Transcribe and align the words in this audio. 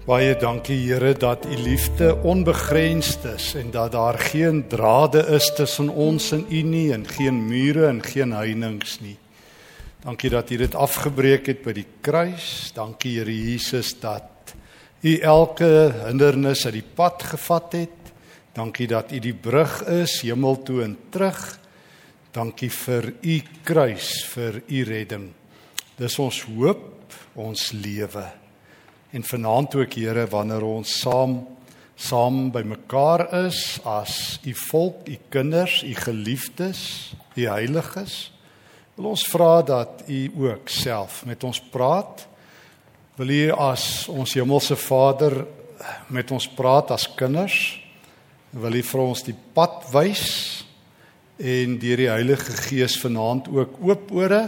Baie 0.00 0.32
dankie 0.32 0.78
Here 0.88 1.12
dat 1.12 1.44
u 1.44 1.56
liefde 1.60 2.14
onbegrensd 2.24 3.24
is 3.24 3.54
en 3.54 3.70
dat 3.70 3.92
daar 3.92 4.18
geen 4.18 4.64
drade 4.68 5.26
is 5.36 5.52
tussen 5.54 5.88
ons 5.88 6.30
en 6.32 6.46
u 6.48 6.62
nie 6.62 6.92
en 6.92 7.04
geen 7.06 7.46
mure 7.46 7.86
en 7.86 8.00
geen 8.02 8.32
heininge 8.32 8.96
nie. 9.00 9.18
Dankie 10.00 10.30
dat 10.30 10.50
u 10.50 10.56
dit 10.56 10.74
afgebreek 10.74 11.46
het 11.46 11.60
by 11.62 11.76
die 11.76 11.86
kruis. 12.00 12.72
Dankie 12.74 13.18
Here 13.18 13.36
Jesus 13.36 13.92
dat 14.00 14.56
u 15.04 15.18
elke 15.18 15.92
hindernis 16.06 16.64
uit 16.64 16.80
die 16.80 16.88
pad 16.94 17.22
gevat 17.22 17.72
het. 17.72 18.12
Dankie 18.56 18.88
dat 18.88 19.12
u 19.12 19.18
die 19.18 19.36
brug 19.36 19.82
is 19.84 20.22
hemel 20.24 20.62
toe 20.64 20.82
en 20.82 20.96
terug. 21.10 21.58
Dankie 22.32 22.72
vir 22.72 23.12
u 23.20 23.40
kruis, 23.62 24.24
vir 24.32 24.62
u 24.66 24.84
redding. 24.84 25.28
Dis 26.00 26.18
ons 26.18 26.46
hoop, 26.56 27.12
ons 27.36 27.72
lewe. 27.76 28.39
En 29.10 29.24
vanaand 29.24 29.74
ook 29.74 29.94
Here 29.98 30.26
wanneer 30.30 30.62
ons 30.62 31.00
saam 31.00 31.40
saam 32.00 32.48
bymekaar 32.48 33.26
is 33.44 33.78
as 33.84 34.38
u 34.44 34.54
volk, 34.56 35.08
u 35.08 35.18
kinders, 35.28 35.82
u 35.84 35.94
geliefdes, 35.94 37.12
u 37.36 37.44
heiliges, 37.44 38.30
wil 38.96 39.10
ons 39.12 39.26
vra 39.28 39.60
dat 39.62 40.06
u 40.08 40.20
ook 40.46 40.68
self 40.72 41.24
met 41.28 41.44
ons 41.44 41.60
praat. 41.72 42.24
Wil 43.20 43.34
u 43.36 43.42
as 43.52 43.84
ons 44.08 44.34
hemelse 44.36 44.76
Vader 44.80 45.42
met 46.08 46.32
ons 46.32 46.48
praat 46.56 46.94
as 46.96 47.08
kinders? 47.16 47.76
Wil 48.50 48.80
u 48.80 48.82
vir 48.82 49.04
ons 49.04 49.24
die 49.28 49.36
pad 49.54 49.84
wys 49.92 50.26
en 51.36 51.76
deur 51.80 52.00
die 52.00 52.10
Heilige 52.12 52.56
Gees 52.64 52.96
vanaand 53.00 53.48
ook 53.52 53.76
oop 53.84 54.12
ore 54.16 54.46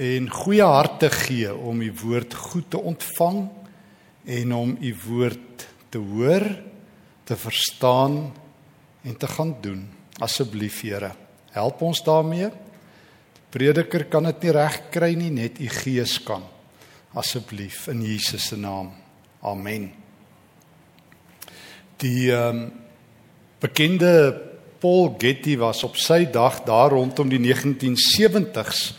en 0.00 0.30
goeie 0.30 0.66
harte 0.66 1.10
gee 1.26 1.50
om 1.54 1.82
u 1.82 1.90
woord 2.02 2.34
goed 2.46 2.70
te 2.70 2.78
ontvang? 2.78 3.48
En 4.24 4.52
om 4.52 4.76
u 4.80 4.94
woord 5.06 5.66
te 5.88 5.98
hoor, 5.98 6.44
te 7.24 7.36
verstaan 7.36 8.32
en 9.02 9.16
te 9.16 9.26
gaan 9.26 9.54
doen. 9.60 9.88
Asseblief 10.18 10.80
Here, 10.84 11.12
help 11.50 11.82
ons 11.82 12.02
daarmee. 12.04 12.50
Die 12.50 13.46
prediker 13.50 14.04
kan 14.10 14.28
dit 14.28 14.46
nie 14.46 14.54
reg 14.54 14.76
kry 14.94 15.14
nie, 15.18 15.30
net 15.34 15.58
u 15.60 15.68
Gees 15.80 16.18
kan. 16.22 16.44
Asseblief 17.16 17.88
in 17.90 18.04
Jesus 18.06 18.50
se 18.52 18.56
naam. 18.56 18.92
Amen. 19.42 19.90
Die 22.00 22.30
ehm 22.32 22.62
um, 22.64 22.70
bekende 23.60 24.48
Paul 24.80 25.14
Getty 25.18 25.58
was 25.60 25.82
op 25.84 25.98
sy 26.00 26.24
dag 26.32 26.62
daar 26.64 26.94
rondom 26.94 27.28
die 27.28 27.40
1970s 27.42 28.94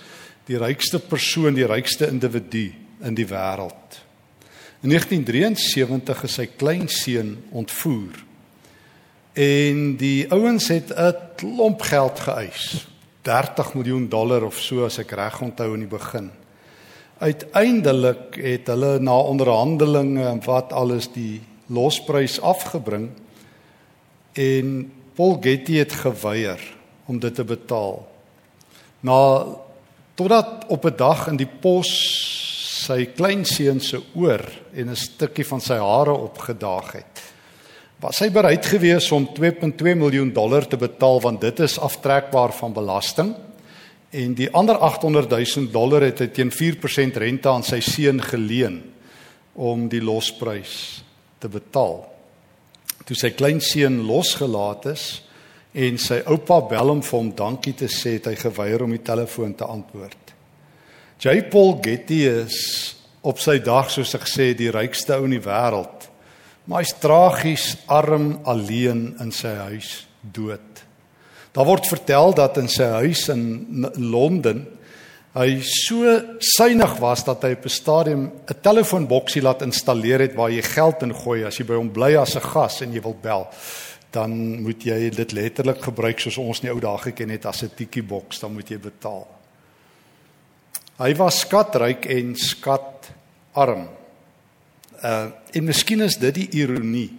die 0.46 0.60
rykste 0.62 1.00
persoon, 1.00 1.56
die 1.58 1.66
rykste 1.66 2.06
individu 2.12 2.68
in 3.02 3.18
die 3.18 3.26
wêreld. 3.26 3.98
In 4.82 4.90
1973 4.90 6.24
is 6.26 6.36
sy 6.40 6.48
kleinseun 6.58 7.36
ontvoer. 7.54 8.16
En 9.38 9.92
die 10.02 10.26
ouens 10.34 10.68
het 10.74 10.90
'n 10.90 11.14
klomp 11.38 11.82
geld 11.82 12.20
geëis. 12.20 12.88
30 13.22 13.74
miljoen 13.74 14.10
dollar 14.10 14.44
of 14.44 14.58
so 14.58 14.86
as 14.86 14.98
ek 14.98 15.12
reg 15.12 15.42
onthou 15.42 15.74
in 15.74 15.86
die 15.86 15.98
begin. 15.98 16.32
Uiteindelik 17.18 18.36
het 18.36 18.68
hulle 18.68 19.00
na 19.00 19.20
onderhandelinge 19.20 20.26
en 20.26 20.42
wat 20.46 20.74
alles 20.74 21.12
die 21.14 21.42
losprys 21.66 22.42
afgebring 22.42 23.10
en 24.34 24.92
Paul 25.14 25.38
Getty 25.42 25.78
het 25.78 25.94
geweier 25.94 26.60
om 27.06 27.20
dit 27.20 27.36
te 27.36 27.44
betaal. 27.44 28.08
Na 29.00 29.46
totdat 30.16 30.66
op 30.68 30.86
'n 30.86 30.96
dag 30.96 31.28
in 31.28 31.38
die 31.38 31.52
pos 31.60 32.41
sy 32.82 33.12
kleinseun 33.14 33.82
se 33.84 34.00
oor 34.18 34.42
en 34.74 34.90
'n 34.90 34.96
stukkie 34.96 35.46
van 35.46 35.62
sy 35.62 35.78
hare 35.78 36.14
opgedaag 36.14 36.92
het. 36.94 37.22
Was 38.02 38.20
hy 38.20 38.32
bereid 38.34 38.66
gewees 38.66 39.12
om 39.12 39.28
2.2 39.28 39.96
miljoen 39.96 40.34
dollar 40.34 40.66
te 40.66 40.78
betaal 40.78 41.22
want 41.22 41.42
dit 41.42 41.60
is 41.60 41.78
aftrekbaar 41.78 42.54
van 42.54 42.74
belasting? 42.74 43.36
En 44.12 44.34
die 44.34 44.50
ander 44.50 44.76
800 44.78 45.30
000 45.30 45.72
dollar 45.72 46.02
het 46.02 46.20
hy 46.20 46.28
teen 46.28 46.52
4% 46.52 47.18
rente 47.18 47.50
aan 47.50 47.64
sy 47.64 47.80
seun 47.80 48.22
geleen 48.22 48.82
om 49.54 49.88
die 49.88 50.02
losprys 50.02 51.04
te 51.40 51.48
betaal. 51.48 52.08
Toe 53.06 53.16
sy 53.16 53.32
kleinseun 53.32 54.02
losgelaat 54.08 54.86
is 54.86 55.22
en 55.74 55.98
sy 55.98 56.22
oupa 56.26 56.62
bel 56.68 56.88
hom 56.88 57.02
vir 57.02 57.20
hom 57.20 57.32
dankie 57.36 57.74
te 57.74 57.88
sê, 57.88 58.18
het 58.18 58.26
hy 58.26 58.36
geweier 58.36 58.84
om 58.84 58.92
die 58.92 59.06
telefoon 59.06 59.54
te 59.56 59.66
antwoord. 59.66 60.31
J. 61.22 61.44
Paul 61.54 61.76
Getty 61.86 62.24
is 62.26 62.56
op 63.22 63.38
sy 63.38 63.60
dag 63.62 63.92
soos 63.94 64.16
ek 64.18 64.24
sê 64.26 64.48
die 64.58 64.72
rykste 64.74 65.20
ou 65.20 65.28
in 65.28 65.36
die 65.36 65.44
wêreld. 65.44 66.08
Maar 66.66 66.82
hy's 66.82 66.96
tragies 66.98 67.66
arm 67.86 68.40
alleen 68.50 69.04
in 69.22 69.30
sy 69.30 69.52
huis 69.68 69.92
dood. 70.22 70.82
Daar 71.54 71.68
word 71.68 71.86
vertel 71.86 72.34
dat 72.40 72.58
in 72.58 72.70
sy 72.74 72.88
huis 73.04 73.28
in 73.30 73.86
Londen 74.02 74.64
hy 75.36 75.60
so 75.62 76.16
suinig 76.42 76.96
was 76.98 77.22
dat 77.28 77.46
hy 77.46 77.52
op 77.54 77.68
'n 77.70 77.70
stadium 77.70 78.24
'n 78.50 78.62
telefoonboksie 78.62 79.44
laat 79.46 79.62
installeer 79.62 80.26
het 80.26 80.34
waar 80.34 80.50
jy 80.50 80.64
geld 80.64 81.04
ingooi 81.04 81.46
as 81.46 81.60
jy 81.60 81.66
by 81.66 81.78
hom 81.78 81.94
bly 81.94 82.16
as 82.18 82.36
'n 82.36 82.50
gas 82.50 82.82
en 82.82 82.94
jy 82.94 83.02
wil 83.02 83.18
bel 83.22 83.48
dan 84.12 84.62
moet 84.64 84.84
jy 84.84 85.10
dit 85.10 85.32
letterlik 85.32 85.84
gebruik 85.84 86.20
soos 86.20 86.38
ons 86.38 86.60
in 86.62 86.68
die 86.68 86.74
ou 86.74 86.80
dae 86.80 86.98
geken 86.98 87.30
het 87.30 87.46
as 87.46 87.62
'n 87.64 87.70
tikkie 87.76 88.04
boks 88.04 88.40
dan 88.40 88.54
moet 88.54 88.70
jy 88.70 88.80
betaal. 88.80 89.41
Hy 91.00 91.14
was 91.16 91.40
skatryk 91.46 92.06
en 92.06 92.36
skatarm. 92.36 93.88
Uh 95.04 95.30
en 95.52 95.66
miskien 95.68 96.02
is 96.02 96.16
dit 96.16 96.36
die 96.36 96.50
ironie 96.62 97.10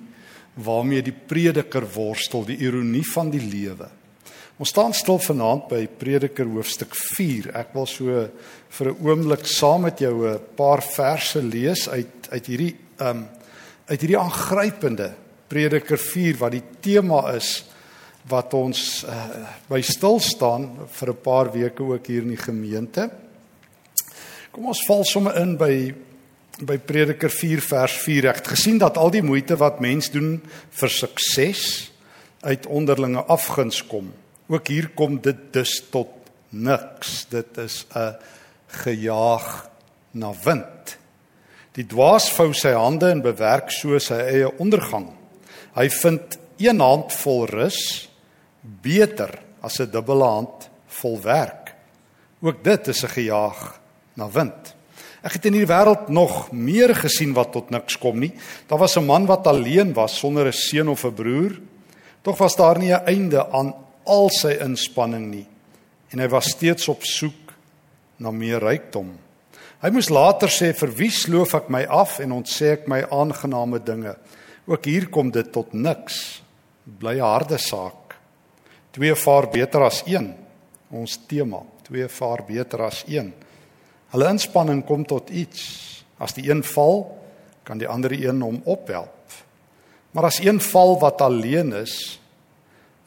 waarmee 0.55 1.03
die 1.05 1.13
prediker 1.13 1.85
worstel, 1.95 2.45
die 2.45 2.57
ironie 2.65 3.05
van 3.13 3.31
die 3.33 3.43
lewe. 3.43 3.89
Ons 4.61 4.71
staan 4.73 4.93
stil 4.95 5.19
vanaand 5.19 5.65
by 5.71 5.81
Prediker 5.99 6.47
hoofstuk 6.47 6.93
4. 6.95 7.51
Ek 7.57 7.73
wil 7.75 7.87
so 7.87 8.29
vir 8.71 8.89
'n 8.89 9.01
oomblik 9.01 9.47
saam 9.47 9.83
met 9.83 9.99
jou 9.99 10.29
'n 10.29 10.41
paar 10.57 10.83
verse 10.83 11.43
lees 11.43 11.89
uit 11.89 12.29
uit 12.31 12.47
hierdie 12.47 12.77
um 13.01 13.29
uit 13.89 14.01
hierdie 14.01 14.19
aangrypende 14.19 15.15
Prediker 15.49 15.99
4 15.99 16.37
wat 16.39 16.53
die 16.53 16.65
tema 16.81 17.35
is 17.35 17.65
wat 18.29 18.55
ons 18.55 19.05
uh, 19.05 19.49
by 19.69 19.81
stil 19.83 20.21
staan 20.21 20.87
vir 20.87 21.09
'n 21.11 21.23
paar 21.23 21.53
weke 21.53 21.83
ook 21.83 22.07
hier 22.07 22.23
in 22.23 22.37
die 22.37 22.45
gemeente. 22.45 23.11
Kom 24.53 24.67
ons 24.69 24.83
val 24.85 25.01
sommer 25.09 25.33
in 25.41 25.55
by 25.57 25.75
by 26.69 26.75
Prediker 26.85 27.33
4 27.33 27.63
vers 27.65 27.95
4. 28.05 28.27
Ek 28.29 28.43
het 28.43 28.51
gesien 28.53 28.77
dat 28.77 28.99
al 29.01 29.09
die 29.15 29.23
moeite 29.25 29.57
wat 29.57 29.79
mens 29.81 30.11
doen 30.13 30.35
vir 30.77 30.93
sukses 30.93 31.63
uit 32.45 32.69
onderlinge 32.69 33.23
afguns 33.33 33.81
kom. 33.89 34.11
Ook 34.53 34.69
hier 34.69 34.91
kom 34.93 35.17
dit 35.25 35.41
dus 35.57 35.79
tot 35.89 36.13
niks. 36.53 37.25
Dit 37.33 37.57
is 37.57 37.87
'n 37.97 38.13
gejaag 38.85 39.71
na 40.13 40.35
wind. 40.45 40.99
Die 41.73 41.89
dwaas 41.89 42.29
vou 42.29 42.53
sy 42.53 42.77
hande 42.77 43.09
en 43.09 43.25
bewerk 43.25 43.71
so 43.71 43.99
sy 43.99 44.21
eie 44.21 44.59
ondergang. 44.59 45.17
Hy 45.75 45.89
vind 45.89 46.39
een 46.59 46.81
hand 46.81 47.13
vol 47.13 47.47
rus 47.47 48.09
beter 48.61 49.33
as 49.63 49.81
'n 49.81 49.91
dubbele 49.91 50.25
hand 50.25 50.69
vol 50.87 51.21
werk. 51.23 51.75
Ook 52.43 52.63
dit 52.63 52.89
is 52.89 53.03
'n 53.03 53.09
gejaag 53.09 53.82
na 54.15 54.29
wind. 54.31 54.75
Ek 55.23 55.37
het 55.39 55.45
in 55.47 55.55
hierdie 55.55 55.71
wêreld 55.71 56.09
nog 56.09 56.51
meer 56.51 56.95
gesien 56.99 57.33
wat 57.35 57.53
tot 57.53 57.71
niks 57.71 57.99
kom 57.99 58.19
nie. 58.19 58.33
Daar 58.67 58.79
was 58.79 58.97
'n 58.97 59.07
man 59.07 59.27
wat 59.27 59.47
alleen 59.47 59.93
was 59.95 60.19
sonder 60.19 60.47
'n 60.47 60.53
seun 60.53 60.89
of 60.89 61.05
'n 61.05 61.15
broer. 61.15 61.61
Tog 62.23 62.39
was 62.39 62.57
daar 62.57 62.79
nie 62.79 62.93
'n 62.93 63.07
einde 63.07 63.51
aan 63.53 63.75
al 64.05 64.31
sy 64.31 64.59
inspanning 64.61 65.31
nie 65.31 65.47
en 66.13 66.19
hy 66.19 66.29
was 66.29 66.51
steeds 66.51 66.89
op 66.89 67.05
soek 67.09 67.53
na 68.23 68.31
meer 68.31 68.61
rykdom. 68.63 69.09
Hy 69.83 69.91
moes 69.91 70.11
later 70.11 70.49
sê 70.53 70.71
vir 70.77 70.93
wie 70.95 71.11
sloof 71.11 71.55
ek 71.55 71.71
my 71.73 71.83
af 71.91 72.21
en 72.23 72.37
ontsê 72.37 72.77
ek 72.77 72.89
my 72.89 73.01
aangename 73.11 73.81
dinge. 73.83 74.15
Ook 74.67 74.85
hier 74.85 75.09
kom 75.11 75.33
dit 75.35 75.49
tot 75.53 75.73
niks. 75.75 76.43
Bly 76.85 77.19
harde 77.19 77.59
saak. 77.59 78.15
Twee 78.93 79.15
vaar 79.15 79.49
beter 79.51 79.83
as 79.83 80.03
een. 80.07 80.35
Ons 80.93 81.17
tema, 81.27 81.63
twee 81.83 82.07
vaar 82.07 82.45
beter 82.47 82.85
as 82.87 83.03
een. 83.09 83.33
Hulle 84.13 84.29
inspanning 84.29 84.83
kom 84.85 85.07
tot 85.09 85.31
iets. 85.33 85.63
As 86.21 86.37
die 86.37 86.51
een 86.51 86.61
val, 86.63 87.07
kan 87.65 87.81
die 87.81 87.89
ander 87.89 88.13
een 88.13 88.43
hom 88.45 88.61
ophelp. 88.69 89.37
Maar 90.13 90.29
as 90.29 90.43
een 90.45 90.61
val 90.61 90.99
wat 91.01 91.23
alleen 91.25 91.73
is, 91.73 92.21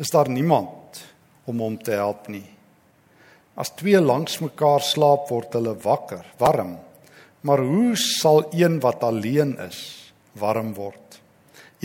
is 0.01 0.09
daar 0.11 0.29
niemand 0.29 1.03
om 1.45 1.61
hom 1.61 1.77
te 1.77 1.93
help 1.93 2.27
nie. 2.33 2.47
As 3.55 3.71
twee 3.77 4.01
langs 4.01 4.39
mekaar 4.41 4.81
slaap, 4.83 5.29
word 5.29 5.53
hulle 5.55 5.75
wakker, 5.85 6.25
warm. 6.41 6.75
Maar 7.45 7.61
hoe 7.61 7.93
sal 7.99 8.47
een 8.51 8.79
wat 8.83 9.05
alleen 9.05 9.53
is, 9.67 9.79
warm 10.33 10.73
word? 10.73 11.21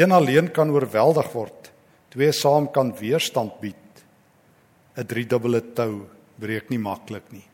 Een 0.01 0.17
alleen 0.17 0.49
kan 0.51 0.73
oorweldig 0.73 1.29
word, 1.37 1.71
twee 2.09 2.33
saam 2.33 2.71
kan 2.73 2.95
weerstand 2.97 3.61
bied. 3.61 3.77
'n 4.97 5.07
Driedubbele 5.07 5.61
tou 5.77 6.09
breek 6.41 6.71
nie 6.71 6.81
maklik 6.81 7.29
nie. 7.31 7.50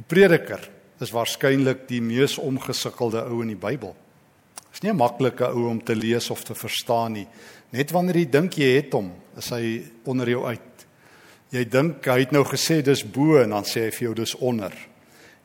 Die 0.00 0.06
prediker 0.08 0.62
is 1.04 1.10
waarskynlik 1.12 1.82
die 1.90 2.00
mees 2.00 2.38
omgesukkelde 2.40 3.20
ou 3.28 3.42
in 3.44 3.52
die 3.52 3.60
Bybel. 3.60 3.92
Is 4.72 4.80
nie 4.82 4.92
'n 4.92 4.96
maklike 4.96 5.44
ou 5.44 5.68
om 5.68 5.80
te 5.84 5.94
lees 5.94 6.30
of 6.30 6.42
te 6.44 6.54
verstaan 6.54 7.12
nie. 7.12 7.28
Net 7.72 7.90
wanneer 7.90 8.16
jy 8.16 8.30
dink 8.30 8.52
jy 8.54 8.76
het 8.76 8.92
hom, 8.92 9.12
is 9.36 9.50
hy 9.50 9.82
onder 10.06 10.28
jou 10.28 10.46
uit. 10.46 10.86
Jy 11.50 11.64
dink 11.64 12.06
hy 12.06 12.18
het 12.18 12.32
nou 12.32 12.44
gesê 12.44 12.82
dis 12.82 13.02
bo 13.02 13.36
en 13.42 13.50
dan 13.50 13.64
sê 13.64 13.84
hy 13.84 13.90
vir 13.90 14.06
jou 14.06 14.14
dis 14.14 14.34
onder. 14.34 14.72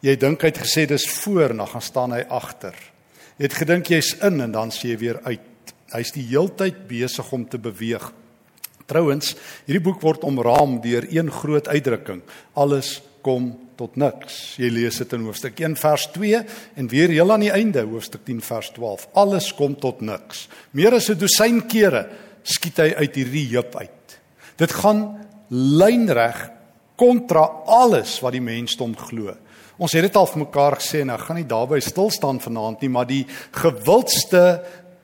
Jy 0.02 0.16
dink 0.16 0.42
hy 0.42 0.48
het 0.48 0.58
gesê 0.58 0.88
dis 0.88 1.06
voor 1.06 1.50
en 1.50 1.58
dan 1.58 1.82
staan 1.82 2.12
hy 2.12 2.26
agter. 2.30 2.76
Jy 3.38 3.44
het 3.44 3.54
gedink 3.54 3.88
jy's 3.88 4.14
in 4.22 4.42
en 4.42 4.52
dan 4.52 4.70
sê 4.70 4.90
jy 4.90 4.98
weer 4.98 5.20
uit. 5.26 5.74
Hy's 5.92 6.12
die 6.12 6.28
heeltyd 6.28 6.88
besig 6.88 7.32
om 7.34 7.46
te 7.46 7.58
beweeg. 7.58 8.14
Trouwens, 8.86 9.36
hierdie 9.66 9.84
boek 9.84 10.02
word 10.02 10.24
omraam 10.24 10.82
deur 10.82 11.08
een 11.10 11.32
groot 11.32 11.68
uitdrukking: 11.68 12.22
alles 12.54 13.02
kom 13.26 13.50
tot 13.80 13.98
niks. 14.00 14.56
Jy 14.62 14.70
lees 14.72 15.00
dit 15.02 15.16
in 15.18 15.26
hoofstuk 15.28 15.60
1 15.60 15.76
vers 15.82 16.06
2 16.14 16.42
en 16.80 16.90
weer 16.92 17.14
heel 17.14 17.34
aan 17.34 17.44
die 17.44 17.54
einde 17.54 17.84
hoofstuk 17.90 18.24
10 18.28 18.44
vers 18.46 18.70
12. 18.76 19.08
Alles 19.18 19.50
kom 19.58 19.76
tot 19.82 20.04
niks. 20.06 20.46
Meer 20.72 20.96
as 20.96 21.10
'n 21.10 21.18
dosyn 21.18 21.66
kere 21.68 22.08
skiet 22.44 22.78
hy 22.78 22.94
uit 22.94 23.16
hierdie 23.16 23.48
heup 23.56 23.76
uit. 23.76 24.20
Dit 24.58 24.72
gaan 24.72 25.26
lynreg 25.50 26.52
kontra 26.96 27.44
alles 27.66 28.22
wat 28.22 28.32
die 28.32 28.42
mensdom 28.42 28.96
glo. 28.96 29.36
Ons 29.78 29.94
het 29.94 30.04
dit 30.04 30.16
al 30.16 30.28
vir 30.28 30.40
mekaar 30.40 30.78
gesê 30.80 31.02
en 31.02 31.10
ek 31.10 31.26
gaan 31.28 31.36
nie 31.36 31.50
daarby 31.50 31.82
stil 31.82 32.10
staan 32.10 32.40
vanaand 32.40 32.82
nie, 32.82 32.90
maar 32.90 33.06
die 33.06 33.26
gewildste 33.52 34.64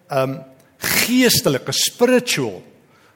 um 0.09 0.39
geestelike 0.81 1.71
spiritual 1.71 2.61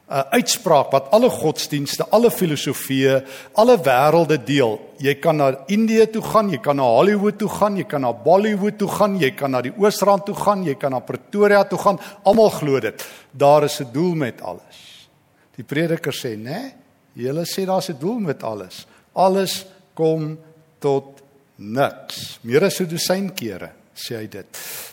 'n 0.06 0.26
uitspraak 0.38 0.92
wat 0.92 1.10
alle 1.12 1.30
godsdienste, 1.30 2.06
alle 2.14 2.30
filosofieë, 2.32 3.24
alle 3.54 3.78
wêrelde 3.78 4.38
deel. 4.38 4.78
Jy 5.02 5.16
kan 5.20 5.36
na 5.38 5.48
Indië 5.68 6.06
toe 6.12 6.22
gaan, 6.22 6.50
jy 6.50 6.60
kan 6.62 6.76
na 6.76 6.84
Hollywood 6.84 7.38
toe 7.38 7.50
gaan, 7.50 7.78
jy 7.78 7.84
kan 7.84 8.02
na 8.02 8.14
Bollywood 8.14 8.78
toe 8.78 8.88
gaan, 8.88 9.18
jy 9.20 9.32
kan 9.32 9.52
na 9.52 9.62
die 9.62 9.74
Oosrand 9.78 10.26
toe 10.26 10.36
gaan, 10.36 10.64
jy 10.64 10.76
kan 10.76 10.92
na 10.92 11.00
Pretoria 11.00 11.64
toe 11.64 11.80
gaan. 11.80 12.00
Almal 12.24 12.50
glo 12.50 12.80
dit. 12.80 13.06
Daar 13.32 13.64
is 13.64 13.82
'n 13.82 13.92
doel 13.92 14.16
met 14.16 14.42
alles. 14.42 15.10
Die 15.56 15.64
prediker 15.64 16.14
sê, 16.14 16.38
"Né? 16.38 16.74
Julle 17.14 17.46
sê 17.46 17.66
daar's 17.66 17.90
'n 17.90 17.98
doel 18.00 18.20
met 18.20 18.44
alles. 18.44 18.86
Alles 19.14 19.66
kom 19.94 20.38
tot 20.80 21.22
niks. 21.56 22.40
Meer 22.42 22.66
as 22.66 22.80
'n 22.80 22.88
dosyn 22.88 23.34
kere 23.34 23.72
sê 23.96 24.18
hy 24.18 24.28
dit. 24.28 24.46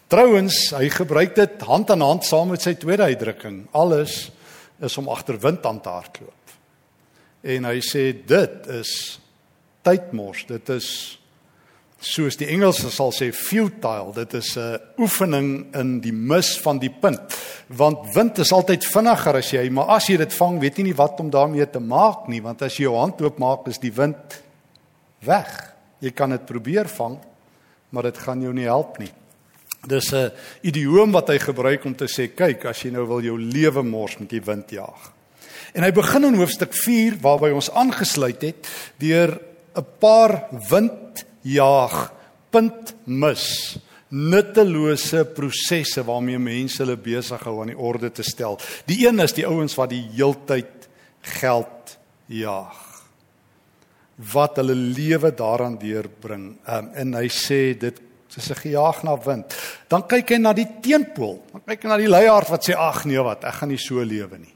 Trouwens, 0.06 0.70
hy 0.70 0.88
gebruik 0.88 1.34
dit 1.34 1.60
hand 1.60 1.90
aan 1.90 2.00
hand 2.00 2.24
saam 2.24 2.48
met 2.48 2.62
sy 2.62 2.74
tweede 2.74 3.02
uitdrukking. 3.02 3.66
Alles 3.72 4.30
is 4.82 4.99
om 4.99 5.08
agter 5.08 5.38
wind 5.40 5.67
aan 5.67 5.81
te 5.81 5.88
hardloop. 5.88 6.55
En 7.43 7.67
hy 7.70 7.81
sê 7.82 8.11
dit 8.26 8.70
is 8.75 8.93
tydmors. 9.87 10.44
Dit 10.50 10.70
is 10.75 10.88
soos 12.02 12.37
die 12.38 12.49
Engelse 12.50 12.90
sal 12.90 13.12
sê 13.14 13.31
futile. 13.34 14.12
Dit 14.14 14.34
is 14.34 14.56
'n 14.56 14.79
oefening 14.99 15.75
in 15.75 16.00
die 16.00 16.12
mis 16.12 16.58
van 16.61 16.79
die 16.79 16.90
punt. 16.90 17.38
Want 17.69 18.14
wind 18.14 18.38
is 18.38 18.52
altyd 18.52 18.84
vinniger 18.84 19.37
as 19.37 19.50
jy, 19.50 19.70
maar 19.70 19.87
as 19.87 20.06
jy 20.06 20.17
dit 20.17 20.32
vang, 20.32 20.61
weet 20.61 20.76
jy 20.76 20.82
nie 20.82 20.96
wat 20.96 21.20
om 21.20 21.31
daarmee 21.31 21.70
te 21.70 21.81
maak 21.81 22.29
nie, 22.29 22.43
want 22.43 22.62
as 22.62 22.76
jy 22.76 22.82
jou 22.82 22.96
hand 22.96 23.20
oopmaak, 23.20 23.67
is 23.69 23.79
die 23.79 23.93
wind 23.93 24.43
weg. 25.20 25.75
Jy 26.00 26.11
kan 26.11 26.31
dit 26.31 26.46
probeer 26.46 26.88
vang, 26.88 27.19
maar 27.90 28.02
dit 28.02 28.19
gaan 28.19 28.43
jou 28.43 28.52
nie 28.52 28.64
help 28.64 28.99
nie. 28.99 29.12
Dis 29.87 30.12
'n 30.12 30.31
idioom 30.62 31.12
wat 31.12 31.29
hy 31.29 31.38
gebruik 31.38 31.84
om 31.84 31.94
te 31.94 32.06
sê 32.06 32.34
kyk 32.34 32.64
as 32.64 32.82
jy 32.82 32.90
nou 32.90 33.06
wil 33.06 33.20
jou 33.20 33.38
lewe 33.38 33.82
mors 33.82 34.19
met 34.19 34.31
die 34.31 34.40
wind 34.40 34.70
jaag. 34.70 35.12
En 35.75 35.82
hy 35.82 35.90
begin 35.90 36.25
in 36.25 36.34
hoofstuk 36.34 36.75
4 36.75 37.17
waarby 37.20 37.50
ons 37.50 37.70
aangesluit 37.70 38.43
het 38.43 38.69
deur 38.99 39.40
'n 39.75 39.87
paar 39.99 40.49
windjaag 40.70 42.12
punt 42.50 42.94
mis 43.06 43.79
nuttelose 44.12 45.25
prosesse 45.25 46.05
waarmee 46.05 46.38
mense 46.38 46.82
hulle 46.82 46.96
besig 46.96 47.40
hou 47.40 47.61
aan 47.61 47.73
die 47.73 47.79
orde 47.79 48.11
te 48.12 48.23
stel. 48.23 48.58
Die 48.87 49.06
een 49.06 49.20
is 49.20 49.32
die 49.32 49.46
ouens 49.46 49.75
wat 49.75 49.90
die 49.90 50.05
heeltyd 50.12 50.88
geld 51.40 51.99
jaag 52.26 52.93
wat 54.32 54.56
hulle 54.61 54.75
lewe 54.75 55.32
daaraan 55.34 55.79
deurbring. 55.81 56.52
Um, 56.69 56.90
en 56.94 57.14
hy 57.14 57.26
sê 57.32 57.73
dit 57.79 57.96
soos 58.32 58.50
'n 58.50 58.62
gejaag 58.64 59.02
na 59.05 59.17
wind. 59.17 59.55
Dan 59.88 60.06
kyk 60.08 60.31
hy 60.31 60.38
na 60.38 60.52
die 60.52 60.69
teenpool. 60.81 61.43
Dan 61.52 61.62
kyk 61.67 61.82
hy 61.82 61.88
na 61.88 61.96
die 61.96 62.08
leier 62.08 62.44
wat 62.49 62.64
sê 62.64 62.75
ag 62.75 63.05
nee 63.05 63.20
wat, 63.20 63.44
ek 63.44 63.55
gaan 63.55 63.69
nie 63.69 63.79
so 63.79 64.00
lewe 64.00 64.38
nie. 64.38 64.55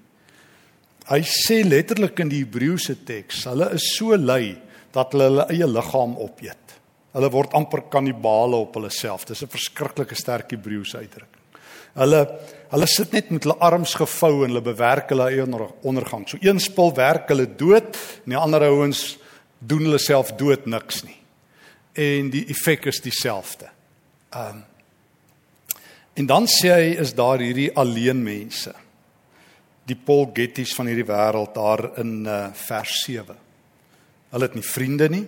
Hy 1.06 1.20
sê 1.22 1.62
letterlik 1.62 2.18
in 2.20 2.28
die 2.28 2.44
Hebreëse 2.44 3.04
teks, 3.04 3.44
hulle 3.44 3.70
is 3.74 3.96
so 3.96 4.16
lui 4.16 4.56
dat 4.92 5.12
hulle 5.12 5.24
hulle 5.24 5.46
eie 5.50 5.66
liggaam 5.66 6.16
opeet. 6.16 6.74
Hulle 7.12 7.30
word 7.30 7.54
amper 7.54 7.82
kannibale 7.90 8.56
op 8.56 8.74
hulle 8.74 8.90
self. 8.90 9.24
Dis 9.24 9.42
'n 9.42 9.48
verskriklike 9.48 10.14
sterk 10.14 10.50
Hebreëse 10.50 10.98
uitdrukking. 10.98 11.44
Hulle 11.94 12.38
hulle 12.70 12.86
sit 12.86 13.12
net 13.12 13.30
met 13.30 13.44
hulle 13.44 13.60
arms 13.60 13.94
gevou 13.94 14.44
en 14.44 14.50
hulle 14.50 14.60
bewerk 14.60 15.08
hulle 15.10 15.30
eie 15.30 15.46
ondergang. 15.82 16.28
So 16.28 16.38
een 16.40 16.58
spul 16.58 16.94
werk 16.94 17.28
hulle 17.28 17.46
dood 17.46 17.96
en 18.24 18.30
die 18.30 18.36
ander 18.36 18.62
ouens 18.62 19.18
doen 19.58 19.84
hulle 19.84 19.98
self 19.98 20.32
dood 20.36 20.66
niks 20.66 21.04
nie 21.04 21.15
en 21.96 22.30
die 22.30 22.46
effek 22.52 22.86
is 22.92 23.02
dieselfde. 23.04 23.68
Um 24.36 24.64
En 26.16 26.24
dan 26.24 26.46
sê 26.48 26.70
hy 26.72 26.92
is 26.96 27.12
daar 27.12 27.42
hierdie 27.44 27.68
alleen 27.76 28.22
mense. 28.24 28.72
Die 29.84 29.98
Paul 30.00 30.30
Gettys 30.34 30.72
van 30.74 30.88
hierdie 30.88 31.04
wêreld 31.04 31.52
daar 31.54 31.90
in 32.00 32.24
uh, 32.24 32.46
vers 32.56 33.02
7. 33.04 33.36
Hulle 34.32 34.48
het 34.48 34.56
nie 34.56 34.64
vriende 34.64 35.10
nie. 35.12 35.26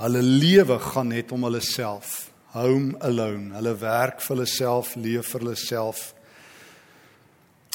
Hulle 0.00 0.22
lewe 0.24 0.78
gaan 0.80 1.12
net 1.12 1.32
om 1.36 1.44
hulle 1.44 1.60
self. 1.60 2.30
Home 2.56 2.96
alone. 3.04 3.52
Hulle 3.58 3.74
werk 3.82 4.24
vir 4.24 4.32
hulle 4.32 4.48
self, 4.48 4.94
leef 4.96 5.34
vir 5.34 5.44
hulle 5.44 5.60
self. 5.60 6.06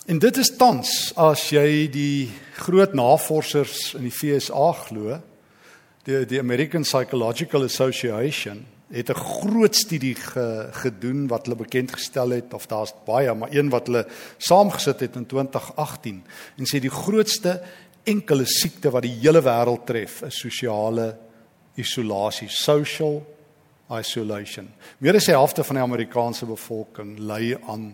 En 0.10 0.18
dit 0.18 0.42
is 0.42 0.50
tans 0.58 0.96
as 1.22 1.44
jy 1.54 1.86
die 1.94 2.32
groot 2.64 2.98
navorsers 2.98 3.92
in 4.00 4.10
die 4.10 4.16
FSA 4.16 4.72
glo, 4.88 5.22
die 6.08 6.26
die 6.26 6.40
American 6.40 6.84
Psychological 6.84 7.64
Association 7.64 8.66
het 8.92 9.10
'n 9.10 9.14
groot 9.14 9.76
studie 9.76 10.16
ge, 10.16 10.68
gedoen 10.72 11.28
wat 11.28 11.46
hulle 11.46 11.58
bekend 11.58 11.92
gestel 11.92 12.30
het 12.30 12.54
of 12.54 12.66
daar's 12.68 12.94
baie 13.06 13.34
maar 13.34 13.52
een 13.52 13.70
wat 13.70 13.88
hulle 13.88 14.08
saamgesit 14.38 15.00
het 15.00 15.16
in 15.16 15.26
2018 15.26 16.24
en 16.58 16.66
sê 16.66 16.80
die 16.80 16.90
grootste 16.90 17.62
enkele 18.04 18.46
siekte 18.46 18.90
wat 18.90 19.02
die 19.02 19.20
hele 19.22 19.42
wêreld 19.42 19.86
tref 19.86 20.22
is 20.22 20.40
sosiale 20.40 21.18
isolasie 21.76 22.50
social 22.50 23.24
isolation. 24.00 24.70
Meer 25.00 25.16
as 25.16 25.28
die 25.28 25.36
helfte 25.36 25.64
van 25.64 25.76
die 25.76 25.84
Amerikaanse 25.84 26.46
bevolking 26.46 27.18
ly 27.20 27.58
aan 27.68 27.92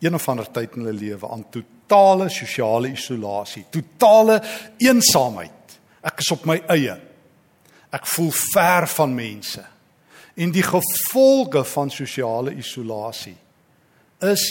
een 0.00 0.14
of 0.14 0.28
ander 0.28 0.46
tyd 0.52 0.76
in 0.76 0.84
hulle 0.84 0.98
lewe 0.98 1.28
aan 1.28 1.46
totale 1.50 2.28
sosiale 2.28 2.92
isolasie, 2.92 3.64
totale 3.70 4.42
eensaamheid. 4.78 5.78
Ek 6.02 6.20
is 6.22 6.30
op 6.30 6.44
my 6.46 6.60
eie. 6.68 7.07
Ek 7.90 8.06
voel 8.06 8.30
ver 8.30 8.86
van 8.86 9.14
mense. 9.14 9.64
En 10.38 10.50
die 10.54 10.62
gevolge 10.62 11.64
van 11.64 11.90
sosiale 11.90 12.52
isolasie 12.54 13.36
is 14.22 14.44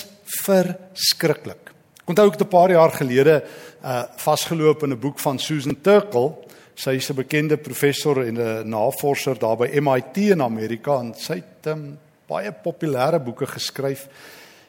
verskriklik. 0.43 1.71
Ek 2.01 2.11
onthou 2.11 2.27
ek 2.31 2.39
'n 2.39 2.47
paar 2.47 2.71
jaar 2.71 2.91
gelede 2.91 3.43
uh 3.83 4.03
vasgeloop 4.17 4.83
in 4.83 4.93
'n 4.93 4.99
boek 4.99 5.19
van 5.19 5.39
Susan 5.39 5.81
Turkle. 5.81 6.35
Sy 6.75 6.95
is 6.95 7.09
'n 7.09 7.15
bekende 7.15 7.57
professor 7.57 8.25
en 8.25 8.37
'n 8.37 8.69
navorser 8.69 9.39
daar 9.39 9.57
by 9.57 9.79
MIT 9.79 10.17
in 10.17 10.41
Amerika 10.41 10.99
en 10.99 11.13
sy 11.13 11.35
het 11.35 11.67
um, 11.67 11.97
baie 12.27 12.51
populêre 12.51 13.19
boeke 13.19 13.45
geskryf. 13.45 14.07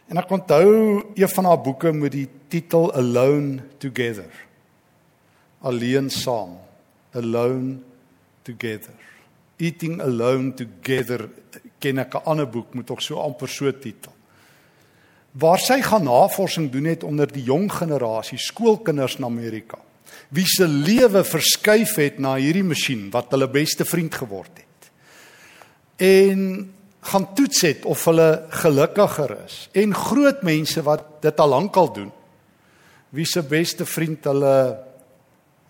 En 0.08 0.16
ek 0.16 0.30
onthou 0.30 1.02
een 1.14 1.28
van 1.28 1.44
haar 1.44 1.60
boeke 1.60 1.92
met 1.92 2.12
die 2.12 2.28
titel 2.48 2.92
Alone 2.94 3.60
Together. 3.78 4.30
Alleen 5.60 6.10
saam. 6.10 6.58
Alone 7.12 7.78
together. 8.48 8.94
Eating 9.58 10.00
alone 10.00 10.54
together 10.54 11.28
ken 11.78 11.98
ek 11.98 12.14
'n 12.14 12.24
ander 12.24 12.46
boek 12.46 12.74
met 12.74 12.90
ook 12.90 13.02
so 13.02 13.20
amper 13.20 13.48
so 13.48 13.70
titel. 13.72 14.12
Waar 15.32 15.58
sy 15.58 15.82
gaan 15.82 16.04
navorsing 16.04 16.70
doen 16.70 16.84
het 16.84 17.04
onder 17.04 17.26
die 17.26 17.44
jong 17.44 17.68
generasie 17.72 18.38
skoolkinders 18.38 19.18
in 19.18 19.24
Amerika. 19.24 19.78
Wie 20.28 20.46
se 20.46 20.66
lewe 20.66 21.24
verskuif 21.24 21.94
het 21.96 22.18
na 22.18 22.34
hierdie 22.36 22.64
masjien 22.64 23.10
wat 23.10 23.30
hulle 23.30 23.48
beste 23.48 23.84
vriend 23.84 24.14
geword 24.14 24.50
het. 24.56 24.90
En 25.96 26.72
gaan 27.00 27.34
toets 27.34 27.60
het 27.60 27.84
of 27.84 28.04
hulle 28.04 28.46
gelukkiger 28.48 29.36
is 29.44 29.68
en 29.72 29.94
groot 29.94 30.42
mense 30.42 30.82
wat 30.82 31.22
dit 31.22 31.40
al 31.40 31.48
lankal 31.48 31.92
doen. 31.92 32.12
Wie 33.10 33.26
se 33.26 33.42
beste 33.42 33.86
vriend 33.86 34.24
hulle 34.24 34.56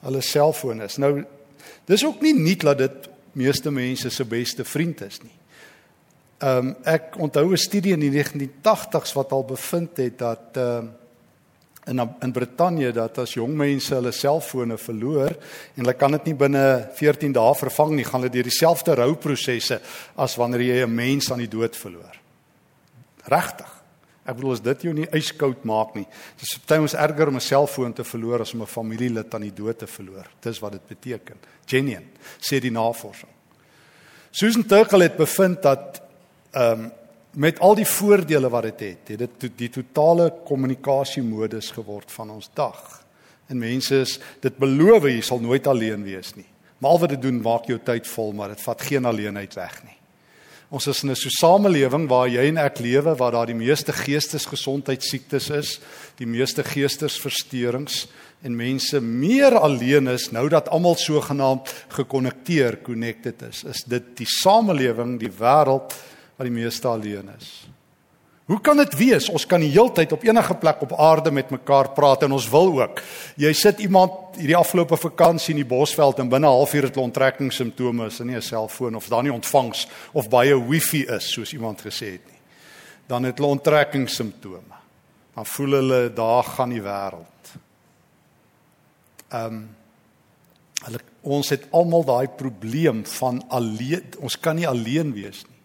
hulle 0.00 0.22
selfoon 0.22 0.82
is. 0.82 0.96
Nou 0.96 1.24
Dis 1.88 2.04
ook 2.04 2.20
nie 2.20 2.34
nuut 2.36 2.60
dat 2.68 2.78
dit 2.78 3.08
meeste 3.38 3.70
mense 3.72 4.10
se 4.10 4.24
beste 4.24 4.64
vriend 4.64 5.00
is 5.06 5.20
nie. 5.24 5.34
Ehm 6.38 6.66
um, 6.66 6.76
ek 6.84 7.16
onthou 7.18 7.50
'n 7.50 7.56
studie 7.56 7.92
in 7.92 8.00
die 8.00 8.12
1980s 8.12 9.14
wat 9.14 9.32
al 9.32 9.44
bevind 9.44 9.96
het 9.96 10.18
dat 10.18 10.56
ehm 10.56 10.84
uh, 10.84 10.90
in 11.88 12.16
in 12.20 12.32
Brittanje 12.32 12.92
dat 12.92 13.18
as 13.18 13.32
jong 13.32 13.54
mense 13.56 13.94
hulle 13.94 14.12
selfone 14.12 14.76
verloor 14.78 15.32
en 15.32 15.82
hulle 15.82 15.94
kan 15.94 16.12
dit 16.12 16.24
nie 16.24 16.34
binne 16.34 16.90
14 16.94 17.32
dae 17.32 17.54
vervang 17.54 17.94
nie, 17.96 18.04
gaan 18.04 18.20
hulle 18.20 18.32
deur 18.32 18.42
dieselfde 18.42 18.94
rouprosesse 18.94 19.80
as 20.16 20.36
wanneer 20.36 20.60
jy 20.60 20.84
'n 20.84 20.94
mens 20.94 21.30
aan 21.32 21.38
die 21.38 21.48
dood 21.48 21.76
verloor. 21.76 22.14
Regtig. 23.24 23.77
Ek 24.28 24.36
bedoel 24.36 24.52
as 24.58 24.64
dit 24.64 24.82
jou 24.84 24.92
nie 24.92 25.08
yskoud 25.16 25.64
maak 25.68 25.94
nie. 25.96 26.04
Dit 26.36 26.44
is 26.44 26.58
baie 26.68 26.82
ons 26.84 26.94
erger 26.94 27.30
om 27.30 27.36
'n 27.36 27.40
selfoon 27.40 27.92
te 27.92 28.04
verloor 28.04 28.40
as 28.40 28.54
om 28.54 28.62
'n 28.62 28.66
familielid 28.66 29.34
aan 29.34 29.48
die 29.48 29.54
dood 29.54 29.78
te 29.78 29.86
verloor. 29.86 30.26
Dis 30.40 30.60
wat 30.60 30.72
dit 30.72 30.86
beteken. 30.86 31.36
Genuine 31.66 32.04
sê 32.40 32.60
die 32.60 32.70
navorsing. 32.70 33.30
Susan 34.30 34.66
Turkle 34.66 35.02
het 35.02 35.16
bevind 35.16 35.62
dat 35.62 36.02
ehm 36.52 36.80
um, 36.80 36.92
met 37.38 37.58
al 37.60 37.74
die 37.74 37.86
voordele 37.86 38.48
wat 38.50 38.62
dit 38.62 38.80
het, 38.80 39.20
het 39.20 39.40
dit 39.40 39.58
die 39.58 39.68
totale 39.70 40.32
kommunikasiemodus 40.44 41.70
geword 41.70 42.12
van 42.12 42.30
ons 42.30 42.50
dag. 42.54 43.04
En 43.48 43.58
mense 43.58 44.00
is 44.00 44.18
dit 44.40 44.56
beloof 44.58 45.04
jy 45.08 45.20
sal 45.20 45.40
nooit 45.40 45.66
alleen 45.66 46.02
wees 46.02 46.34
nie. 46.34 46.48
Maar 46.78 46.90
al 46.90 46.98
wat 46.98 47.14
dit 47.14 47.22
doen 47.22 47.40
maak 47.42 47.66
jou 47.66 47.78
tyd 47.84 48.06
vol, 48.06 48.32
maar 48.32 48.48
dit 48.48 48.60
vat 48.60 48.82
geen 48.82 49.04
alleenheid 49.04 49.54
weg 49.54 49.84
nie. 49.84 49.97
Ons 50.70 50.86
is 50.86 51.02
in 51.02 51.10
'n 51.10 51.16
so 51.16 51.30
samelewing 51.30 52.08
waar 52.08 52.28
jy 52.28 52.48
en 52.48 52.58
ek 52.58 52.78
lewe 52.78 53.16
waar 53.16 53.32
daar 53.32 53.46
die 53.46 53.54
meeste 53.54 53.92
geestesgesondheidsiektes 53.92 55.50
is, 55.50 55.80
die 56.16 56.26
meeste 56.26 56.62
geestesversteurings 56.62 58.06
en 58.42 58.56
mense 58.56 59.00
meer 59.00 59.56
alleen 59.56 60.08
is 60.08 60.30
nou 60.30 60.48
dat 60.48 60.68
almal 60.68 60.94
sogenaamd 60.94 61.72
gekonnekteer, 61.88 62.82
connected 62.82 63.42
is. 63.42 63.64
Is 63.64 63.82
dit 63.86 64.16
die 64.16 64.26
samelewing, 64.26 65.18
die 65.18 65.32
wêreld 65.32 65.94
wat 66.36 66.46
die 66.46 66.54
meeste 66.54 66.88
alleen 66.88 67.30
is? 67.38 67.66
Hoe 68.48 68.60
kan 68.64 68.78
dit 68.80 68.94
wees 68.96 69.26
ons 69.28 69.44
kan 69.44 69.60
die 69.60 69.74
heeltyd 69.74 70.12
op 70.16 70.22
enige 70.24 70.54
plek 70.56 70.80
op 70.86 70.94
aarde 70.96 71.30
met 71.30 71.50
mekaar 71.52 71.90
praat 71.92 72.22
en 72.24 72.32
ons 72.32 72.46
wil 72.48 72.70
ook. 72.78 73.02
Jy 73.36 73.50
sit 73.52 73.82
iemand 73.84 74.38
hierdie 74.40 74.56
afgelope 74.56 74.96
vakansie 74.96 75.52
in 75.52 75.60
die 75.60 75.68
Bosveld 75.68 76.22
en 76.22 76.30
binne 76.32 76.48
'n 76.48 76.56
halfuur 76.56 76.88
het 76.88 76.94
hulle 76.94 77.10
onttrekkingssimptome, 77.10 78.06
is 78.06 78.18
nie 78.20 78.36
'n 78.36 78.42
selfoon 78.42 78.96
of 78.96 79.08
daar 79.08 79.22
nie 79.22 79.32
ontvangs 79.32 79.86
of 80.12 80.28
baie 80.28 80.56
wifi 80.68 81.04
is 81.04 81.32
soos 81.32 81.52
iemand 81.52 81.80
gesê 81.80 82.12
het 82.16 82.24
nie. 82.26 82.40
Dan 83.06 83.24
het 83.24 83.38
hulle 83.38 83.50
onttrekkingssimptome. 83.50 84.76
Dan 85.34 85.46
voel 85.46 85.70
hulle 85.70 86.12
daar 86.12 86.44
gaan 86.44 86.70
die 86.70 86.82
wêreld. 86.82 87.44
Ehm 89.28 89.44
um, 89.44 89.76
hulle 90.84 90.98
ons 91.22 91.48
het 91.48 91.66
almal 91.70 92.04
daai 92.04 92.28
probleem 92.28 93.04
van 93.06 93.44
alleen 93.48 94.04
ons 94.20 94.40
kan 94.40 94.56
nie 94.56 94.68
alleen 94.68 95.12
wees 95.12 95.44
nie. 95.48 95.57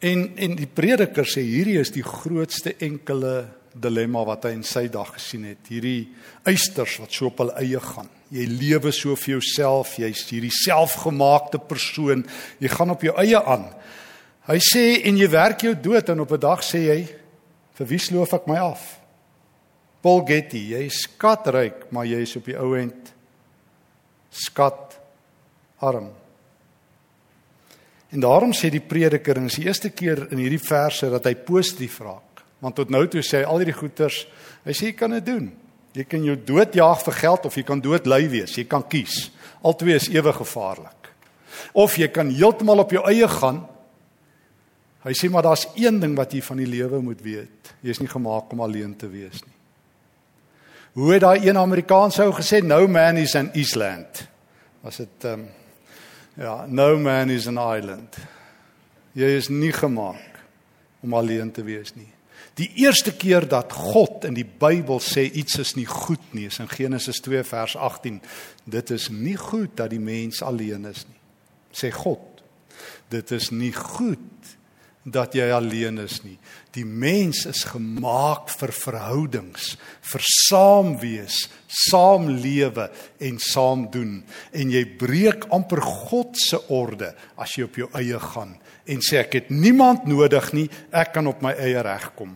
En 0.00 0.36
en 0.36 0.56
die 0.56 0.66
prediker 0.66 1.26
sê 1.28 1.42
hierdie 1.42 1.78
is 1.80 1.92
die 1.94 2.04
grootste 2.04 2.74
enkele 2.82 3.46
dilemma 3.74 4.22
wat 4.26 4.46
hy 4.46 4.54
in 4.54 4.66
sy 4.66 4.86
dag 4.92 5.14
gesien 5.16 5.46
het. 5.48 5.66
Hierdie 5.68 6.08
eisters 6.46 6.98
wat 7.02 7.14
so 7.14 7.30
op 7.30 7.42
hul 7.42 7.52
eie 7.58 7.80
gaan. 7.82 8.10
Jy 8.34 8.46
lewe 8.50 8.92
so 8.94 9.16
vir 9.18 9.36
jouself, 9.36 9.96
jy's 9.98 10.24
hierdie 10.30 10.52
selfgemaakte 10.54 11.60
persoon. 11.62 12.24
Jy 12.62 12.70
gaan 12.72 12.94
op 12.94 13.02
jou 13.06 13.14
eie 13.20 13.38
aan. 13.38 13.68
Hy 14.48 14.58
sê 14.62 14.84
en 15.08 15.18
jy 15.18 15.28
werk 15.32 15.64
jou 15.64 15.74
dood 15.74 16.10
en 16.10 16.20
op 16.20 16.32
'n 16.32 16.40
dag 16.40 16.60
sê 16.62 16.78
jy 16.86 17.00
vir 17.74 17.86
wie 17.86 17.98
sloof 17.98 18.34
ek 18.34 18.46
my 18.46 18.58
af? 18.58 19.00
Paul 20.02 20.20
Getty, 20.26 20.70
jy 20.74 20.84
is 20.84 21.02
skatryk, 21.02 21.90
maar 21.90 22.04
jy 22.04 22.20
is 22.22 22.36
op 22.36 22.44
die 22.44 22.58
ou 22.58 22.74
end 22.76 23.14
skat 24.30 24.98
arm. 25.80 26.10
En 28.14 28.22
daarom 28.22 28.52
sê 28.54 28.70
die 28.70 28.82
prediker 28.82 29.40
dis 29.42 29.58
die 29.58 29.66
eerste 29.66 29.90
keer 29.90 30.28
in 30.30 30.38
hierdie 30.38 30.62
verse 30.62 31.08
dat 31.10 31.26
hy 31.26 31.34
positief 31.34 31.98
raak. 32.04 32.44
Want 32.62 32.78
tot 32.78 32.92
nou 32.94 33.02
toe 33.10 33.24
sê 33.26 33.42
hy 33.42 33.48
al 33.50 33.64
hierdie 33.64 33.76
goeters, 33.76 34.20
hy 34.64 34.74
sê 34.76 34.92
jy 34.92 34.96
kan 34.98 35.16
dit 35.16 35.26
doen. 35.26 35.48
Jy 35.94 36.04
kan 36.10 36.22
jou 36.26 36.36
dood 36.46 36.74
jaag 36.78 37.02
vir 37.06 37.16
geld 37.20 37.48
of 37.48 37.56
jy 37.58 37.64
kan 37.66 37.82
dood 37.82 38.06
lui 38.10 38.22
wees. 38.30 38.54
Jy 38.58 38.66
kan 38.70 38.86
kies. 38.90 39.28
Albei 39.66 39.96
is 39.98 40.08
ewe 40.12 40.32
gevaarlik. 40.34 41.10
Of 41.74 41.98
jy 41.98 42.08
kan 42.14 42.30
heeltemal 42.34 42.84
op 42.84 42.94
jou 42.94 43.02
eie 43.10 43.28
gaan. 43.30 43.64
Hy 45.04 45.14
sê 45.18 45.28
maar 45.30 45.46
daar's 45.46 45.66
een 45.76 45.98
ding 46.00 46.14
wat 46.18 46.32
jy 46.34 46.42
van 46.42 46.62
die 46.62 46.70
lewe 46.70 47.02
moet 47.02 47.20
weet. 47.22 47.74
Jy 47.82 47.94
is 47.94 48.00
nie 48.02 48.10
gemaak 48.10 48.54
om 48.54 48.62
alleen 48.64 48.94
te 48.98 49.10
wees 49.10 49.42
nie. 49.42 49.52
Hoe 50.94 51.10
het 51.10 51.24
daai 51.26 51.48
een 51.48 51.58
Amerikaans 51.58 52.20
ou 52.22 52.30
gesê 52.34 52.62
no 52.62 52.86
man 52.86 53.18
is 53.18 53.34
an 53.34 53.50
island? 53.58 54.22
Was 54.86 55.02
dit 55.02 55.26
ehm 55.26 55.42
um, 55.42 55.46
Ja, 56.34 56.66
no 56.66 56.98
man 56.98 57.30
is 57.30 57.46
an 57.46 57.58
island. 57.58 58.16
Jy 59.14 59.28
is 59.38 59.48
nie 59.48 59.72
gemaak 59.72 60.40
om 61.00 61.14
alleen 61.14 61.52
te 61.54 61.62
wees 61.62 61.94
nie. 61.94 62.10
Die 62.58 62.68
eerste 62.82 63.12
keer 63.14 63.46
dat 63.50 63.72
God 63.72 64.24
in 64.26 64.34
die 64.34 64.46
Bybel 64.46 65.00
sê 65.02 65.26
iets 65.26 65.58
is 65.62 65.74
nie 65.78 65.86
goed 65.90 66.22
nie, 66.34 66.46
is 66.46 66.60
in 66.62 66.70
Genesis 66.70 67.18
2 67.22 67.42
vers 67.46 67.76
18. 67.76 68.20
Dit 68.64 68.90
is 68.94 69.08
nie 69.10 69.36
goed 69.38 69.74
dat 69.78 69.90
die 69.90 70.02
mens 70.02 70.42
alleen 70.42 70.86
is 70.90 71.02
nie. 71.06 71.20
Sê 71.74 71.90
God. 71.94 72.42
Dit 73.10 73.30
is 73.34 73.50
nie 73.50 73.72
goed 73.74 74.22
dat 75.04 75.34
jy 75.36 75.50
alleen 75.52 75.98
is 76.00 76.22
nie. 76.24 76.38
Die 76.72 76.84
mens 76.84 77.44
is 77.46 77.64
gemaak 77.68 78.48
vir 78.48 78.72
verhoudings, 78.72 79.76
vir 80.00 80.24
saam 80.48 80.94
wees, 80.98 81.44
saam 81.68 82.30
lewe 82.40 82.88
en 83.20 83.38
saam 83.38 83.86
doen. 83.92 84.22
En 84.52 84.72
jy 84.72 84.84
breek 84.98 85.44
amper 85.52 85.84
God 85.84 86.36
se 86.40 86.58
orde 86.72 87.12
as 87.36 87.56
jy 87.56 87.68
op 87.68 87.76
jou 87.76 87.90
eie 88.00 88.20
gaan 88.32 88.56
en 88.84 89.00
sê 89.04 89.20
ek 89.22 89.38
het 89.38 89.52
niemand 89.52 90.08
nodig 90.08 90.50
nie, 90.56 90.66
ek 90.92 91.14
kan 91.16 91.28
op 91.30 91.42
my 91.44 91.54
eie 91.56 91.80
regkom. 91.84 92.34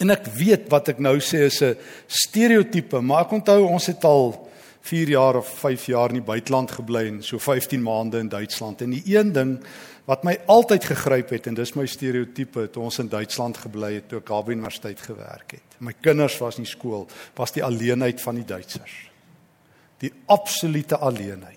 En 0.00 0.14
ek 0.14 0.30
weet 0.38 0.70
wat 0.72 0.92
ek 0.94 1.02
nou 1.02 1.18
sê 1.20 1.44
is 1.50 1.60
'n 1.62 1.76
stereotipe, 2.06 3.00
maar 3.00 3.26
ek 3.26 3.32
onthou 3.32 3.66
ons 3.66 3.86
het 3.86 4.04
al 4.04 4.48
4 4.82 5.08
jaar 5.08 5.36
of 5.36 5.48
5 5.60 5.86
jaar 5.86 6.08
in 6.08 6.22
die 6.22 6.30
buiteland 6.32 6.70
gebly 6.70 7.06
en 7.08 7.22
so 7.22 7.38
15 7.38 7.82
maande 7.82 8.18
in 8.18 8.28
Duitsland. 8.28 8.80
En 8.80 8.90
die 8.90 9.02
een 9.04 9.32
ding 9.32 9.60
wat 10.08 10.24
my 10.24 10.36
altyd 10.50 10.84
gegryp 10.92 11.30
het 11.34 11.46
en 11.50 11.56
dis 11.58 11.74
my 11.76 11.86
stereotipe 11.88 12.66
toe 12.72 12.82
ons 12.86 12.98
in 13.02 13.10
Duitsland 13.12 13.60
gebly 13.62 13.94
het 13.98 14.08
toe 14.10 14.20
ek 14.20 14.28
daar 14.30 14.44
by 14.46 14.56
universiteit 14.56 15.00
gewerk 15.04 15.56
het. 15.58 15.78
My 15.78 15.94
kinders 16.00 16.38
was 16.40 16.58
nie 16.58 16.68
skool, 16.68 17.06
was 17.36 17.54
die 17.56 17.64
alleenheid 17.64 18.20
van 18.22 18.40
die 18.40 18.46
Duitsers. 18.48 18.96
Die 20.00 20.12
absolute 20.32 20.98
alleenheid. 20.98 21.56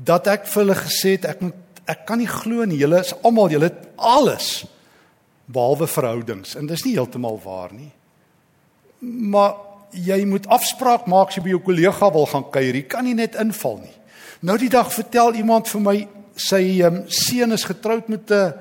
Dat 0.00 0.30
ek 0.32 0.48
vir 0.48 0.64
hulle 0.64 0.78
gesê 0.80 1.16
het 1.18 1.28
ek 1.34 1.44
moet 1.44 1.66
ek 1.90 2.04
kan 2.06 2.20
nie 2.20 2.28
glo 2.30 2.64
nie, 2.68 2.78
julle 2.78 3.00
is 3.02 3.14
almal, 3.26 3.50
julle 3.50 3.70
het 3.70 3.88
alles 3.96 4.62
behalwe 5.50 5.88
verhoudings 5.90 6.54
en 6.58 6.68
dis 6.70 6.84
nie 6.86 6.94
heeltemal 6.94 7.40
waar 7.42 7.72
nie. 7.74 7.90
Maar 9.00 9.56
jy 9.96 10.20
moet 10.28 10.46
afspraak 10.52 11.08
maak 11.10 11.32
as 11.32 11.38
jy 11.38 11.44
by 11.48 11.54
jou 11.56 11.62
kollega 11.66 12.10
wil 12.14 12.28
gaan 12.30 12.46
kuier, 12.52 12.78
jy 12.78 12.86
kan 12.90 13.06
nie 13.06 13.16
net 13.18 13.38
inval 13.40 13.80
nie. 13.82 13.96
Nou 14.46 14.56
die 14.60 14.70
dag 14.72 14.92
vertel 14.94 15.34
iemand 15.40 15.68
vir 15.68 15.82
my 15.84 15.96
sy 16.36 16.80
um, 16.86 17.04
seun 17.08 17.52
is 17.52 17.64
getroud 17.64 18.08
met 18.08 18.30
'n 18.30 18.52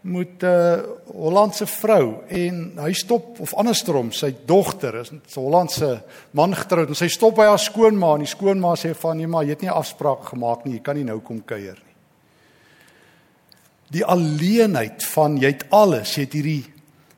met 0.00 0.42
'n 0.42 0.82
Hollandse 1.12 1.66
vrou 1.66 2.22
en 2.28 2.72
hy 2.78 2.92
stop 2.92 3.40
of 3.40 3.54
andersom 3.54 4.12
sy 4.12 4.34
dogter 4.46 4.94
is 4.94 5.12
'n 5.12 5.20
Hollandse 5.34 6.02
man 6.30 6.54
getroud 6.54 6.88
en 6.88 6.94
sy 6.94 7.08
stop 7.08 7.36
by 7.36 7.44
haar 7.44 7.58
skoonma 7.58 8.14
en 8.14 8.24
die 8.24 8.26
skoonma 8.26 8.74
sê 8.76 8.94
van 8.94 9.16
nee 9.16 9.26
maar 9.26 9.44
jy 9.44 9.50
het 9.50 9.62
nie 9.62 9.70
afspraak 9.70 10.24
gemaak 10.24 10.64
nie 10.64 10.74
jy 10.74 10.80
kan 10.80 10.96
nie 10.96 11.04
nou 11.04 11.20
kom 11.20 11.44
kuier 11.44 11.76
nie. 11.76 11.94
Die 13.90 14.04
alleenheid 14.04 15.04
van 15.04 15.36
jy 15.36 15.46
het 15.46 15.66
alles 15.70 16.14
jy 16.16 16.22
het 16.22 16.32
hierdie 16.32 16.64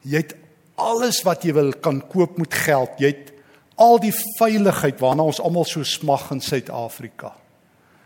jy 0.04 0.16
het 0.16 0.34
alles 0.76 1.22
wat 1.22 1.44
jy 1.44 1.52
wil 1.52 1.72
kan 1.72 2.00
koop 2.08 2.38
met 2.38 2.54
geld 2.54 2.90
jy 2.98 3.06
het 3.06 3.32
al 3.76 3.98
die 3.98 4.14
veiligheid 4.38 5.00
waarna 5.00 5.22
ons 5.22 5.40
almal 5.40 5.64
so 5.64 5.82
smag 5.82 6.30
in 6.32 6.40
Suid-Afrika 6.40 7.41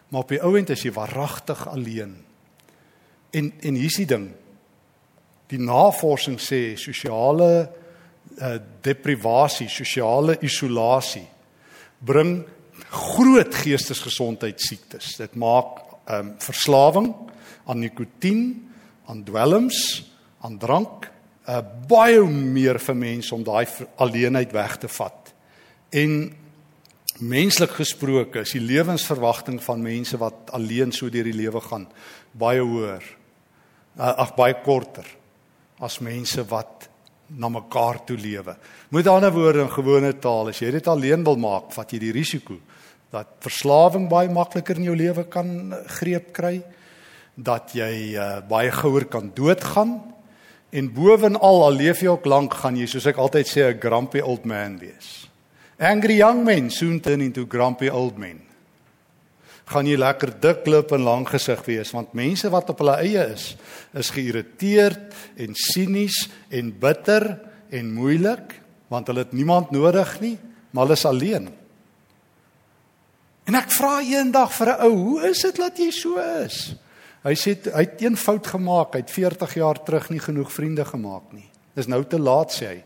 Maar 0.09 0.21
op 0.21 0.29
die 0.29 0.43
ouend 0.43 0.71
is 0.71 0.83
jy 0.87 0.93
waaragtig 0.95 1.69
alleen. 1.69 2.17
En 3.31 3.53
en 3.61 3.75
hier's 3.75 3.99
die 4.01 4.07
ding. 4.07 4.29
Die 5.51 5.61
navorsing 5.63 6.39
sê 6.43 6.77
sosiale 6.79 7.51
uh, 8.39 8.57
deprivasie, 8.83 9.69
sosiale 9.71 10.39
isolasie 10.43 11.27
bring 12.07 12.41
groot 12.91 13.55
geestesgesondheidsiektes. 13.55 15.17
Dit 15.23 15.35
maak 15.35 15.83
ehm 16.07 16.33
um, 16.33 16.35
verslawing 16.39 17.11
aan 17.67 17.81
nikotien, 17.83 18.43
aan 19.11 19.25
dwelms, 19.27 19.79
aan 20.39 20.59
drank, 20.59 21.09
uh, 21.49 21.59
baie 21.89 22.23
meer 22.31 22.79
vir 22.79 22.97
mense 22.97 23.35
om 23.35 23.43
daai 23.47 23.67
alleenheid 24.03 24.53
weg 24.55 24.77
te 24.83 24.89
vat. 24.89 25.33
En 25.91 26.31
Menslik 27.17 27.71
gesproke 27.79 28.43
is 28.45 28.51
die 28.53 28.61
lewensverwagting 28.61 29.57
van 29.65 29.81
mense 29.81 30.19
wat 30.21 30.51
alleen 30.53 30.91
so 30.93 31.09
deur 31.09 31.25
die 31.25 31.37
lewe 31.37 31.63
gaan 31.65 31.87
baie 32.37 32.61
hoër. 32.61 33.05
Uh, 33.97 34.11
ag 34.21 34.35
baie 34.37 34.59
korter 34.61 35.07
as 35.81 35.97
mense 36.05 36.43
wat 36.51 36.91
na 37.41 37.49
mekaar 37.49 38.03
toe 38.05 38.19
lewe. 38.21 38.53
Met 38.93 39.09
ander 39.09 39.33
woorde 39.33 39.65
in 39.65 39.73
gewone 39.73 40.13
taal, 40.21 40.51
as 40.53 40.61
jy 40.61 40.75
dit 40.77 40.89
alleen 40.93 41.25
wil 41.25 41.39
maak, 41.41 41.71
vat 41.73 41.93
jy 41.93 42.03
die 42.05 42.13
risiko 42.13 42.59
dat 43.15 43.39
verslawing 43.41 44.11
baie 44.11 44.29
makliker 44.29 44.77
in 44.77 44.91
jou 44.91 44.97
lewe 44.99 45.25
kan 45.31 45.49
greep 46.01 46.35
kry, 46.37 46.59
dat 47.37 47.73
jy 47.77 48.17
uh, 48.19 48.43
baie 48.45 48.73
gouer 48.75 49.07
kan 49.09 49.31
doodgaan 49.33 49.95
en 50.77 50.91
bovenal 50.93 51.63
al 51.65 51.79
leef 51.79 52.03
jy 52.03 52.11
ook 52.13 52.29
lank 52.29 52.59
gaan 52.61 52.77
jy 52.77 52.89
soos 52.91 53.07
ek 53.09 53.21
altyd 53.23 53.49
sê 53.49 53.65
'n 53.71 53.81
grumpy 53.81 54.21
old 54.21 54.45
man 54.45 54.77
wees. 54.83 55.31
Angry 55.79 56.17
young 56.17 56.45
men 56.45 56.71
soon 56.71 57.01
turn 57.01 57.21
into 57.21 57.47
grumpy 57.47 57.89
old 57.89 58.19
men. 58.19 58.47
gaan 59.67 59.89
jy 59.89 59.97
lekker 59.99 60.31
dik 60.39 60.61
klip 60.63 60.93
en 60.95 61.03
lang 61.03 61.25
gesig 61.27 61.59
wees 61.67 61.91
want 61.91 62.13
mense 62.15 62.47
wat 62.55 62.69
op 62.71 62.79
hulle 62.85 63.01
eie 63.03 63.25
is 63.33 63.49
is 63.99 64.13
geïrriteerd 64.15 65.17
en 65.43 65.57
sinies 65.59 66.21
en 66.55 66.71
bitter 66.71 67.27
en 67.75 67.89
moeilik 67.91 68.55
want 68.93 69.11
hulle 69.11 69.25
het 69.25 69.35
niemand 69.35 69.73
nodig 69.75 70.13
nie 70.23 70.37
maar 70.71 70.87
hulle 70.87 70.99
is 70.99 71.07
alleen. 71.09 71.47
En 73.47 73.55
ek 73.57 73.71
vra 73.73 74.01
eendag 74.03 74.53
vir 74.53 74.69
'n 74.69 74.81
ou, 74.87 74.95
hoe 74.97 75.29
is 75.31 75.41
dit 75.43 75.57
dat 75.57 75.79
jy 75.79 75.91
so 75.91 76.19
is? 76.45 76.75
Hy 77.25 77.35
sê 77.35 77.57
hy 77.73 77.81
het 77.81 78.03
een 78.03 78.17
fout 78.17 78.47
gemaak, 78.47 78.93
hy 78.93 79.01
het 79.01 79.11
40 79.11 79.55
jaar 79.55 79.83
terug 79.83 80.11
nie 80.11 80.21
genoeg 80.21 80.53
vriende 80.53 80.85
gemaak 80.85 81.33
nie. 81.33 81.49
Dis 81.75 81.87
nou 81.87 82.05
te 82.05 82.19
laat 82.19 82.53
sê 82.53 82.67
hy. 82.67 82.85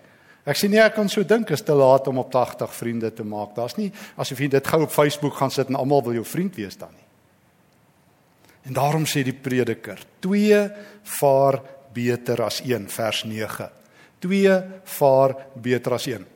Ek 0.48 0.56
sê 0.56 0.70
nee, 0.72 0.80
ek 0.80 0.94
kan 0.96 1.08
so 1.12 1.24
dink 1.28 1.50
is 1.52 1.62
te 1.66 1.74
laat 1.76 2.08
om 2.08 2.22
op 2.22 2.30
80 2.32 2.72
vriende 2.72 3.10
te 3.12 3.24
maak. 3.26 3.52
Daar's 3.56 3.76
nie 3.76 3.90
asof 4.16 4.40
jy 4.40 4.48
dit 4.54 4.72
gou 4.72 4.82
op 4.86 4.94
Facebook 4.94 5.36
gaan 5.36 5.52
sit 5.52 5.68
en 5.68 5.76
almal 5.76 6.04
wil 6.06 6.20
jou 6.20 6.24
vriend 6.24 6.56
wees 6.56 6.78
dan 6.80 6.92
nie. 6.94 7.06
En 8.68 8.76
daarom 8.76 9.06
sê 9.08 9.22
die 9.24 9.36
prediker, 9.36 10.00
2 10.20 10.64
vaar 11.18 11.60
beter 11.94 12.44
as 12.44 12.60
1 12.64 12.88
vers 12.92 13.22
9. 13.24 13.68
2 14.20 14.58
vaar 14.98 15.36
beter 15.54 15.96
as 15.96 16.06
1. 16.06 16.26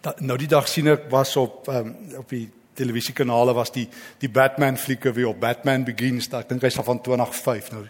Da, 0.00 0.14
nou 0.24 0.36
die 0.40 0.48
dag 0.48 0.68
sien 0.68 0.88
ek 0.88 1.10
was 1.12 1.34
op 1.36 1.68
um, 1.68 1.92
op 2.22 2.32
die 2.32 2.46
televisiekanale 2.80 3.52
was 3.52 3.72
die 3.74 3.84
die 4.22 4.30
Batman 4.32 4.78
flieke 4.80 5.12
weer 5.12 5.28
op 5.34 5.40
Batman 5.42 5.84
Begins, 5.84 6.30
ek 6.32 6.48
dink 6.48 6.64
hy's 6.64 6.78
van 6.80 7.02
2005 7.04 7.68
nou 7.74 7.84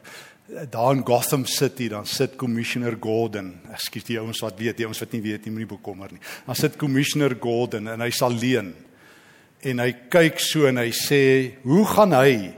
daar 0.71 0.95
in 0.95 1.07
Gotham 1.07 1.45
City 1.47 1.89
dan 1.89 2.07
sit 2.07 2.37
Commissioner 2.37 2.97
Gordon. 3.01 3.53
Ekskuus 3.73 4.07
die 4.09 4.19
ouens 4.19 4.41
wat 4.43 4.59
weet, 4.59 4.79
die 4.81 4.87
ouens 4.87 5.01
wat 5.03 5.13
nie 5.15 5.23
weet 5.23 5.45
nie, 5.47 5.53
moenie 5.55 5.71
bekommer 5.71 6.13
nie. 6.13 6.23
Dan 6.47 6.59
sit 6.59 6.79
Commissioner 6.81 7.37
Gordon 7.41 7.89
en 7.93 8.03
hy's 8.05 8.23
alleen. 8.27 8.73
En 9.61 9.83
hy 9.83 9.91
kyk 10.11 10.41
so 10.43 10.67
en 10.67 10.81
hy 10.81 10.91
sê, 10.91 11.55
"Hoe 11.63 11.85
gaan 11.87 12.13
hy 12.13 12.55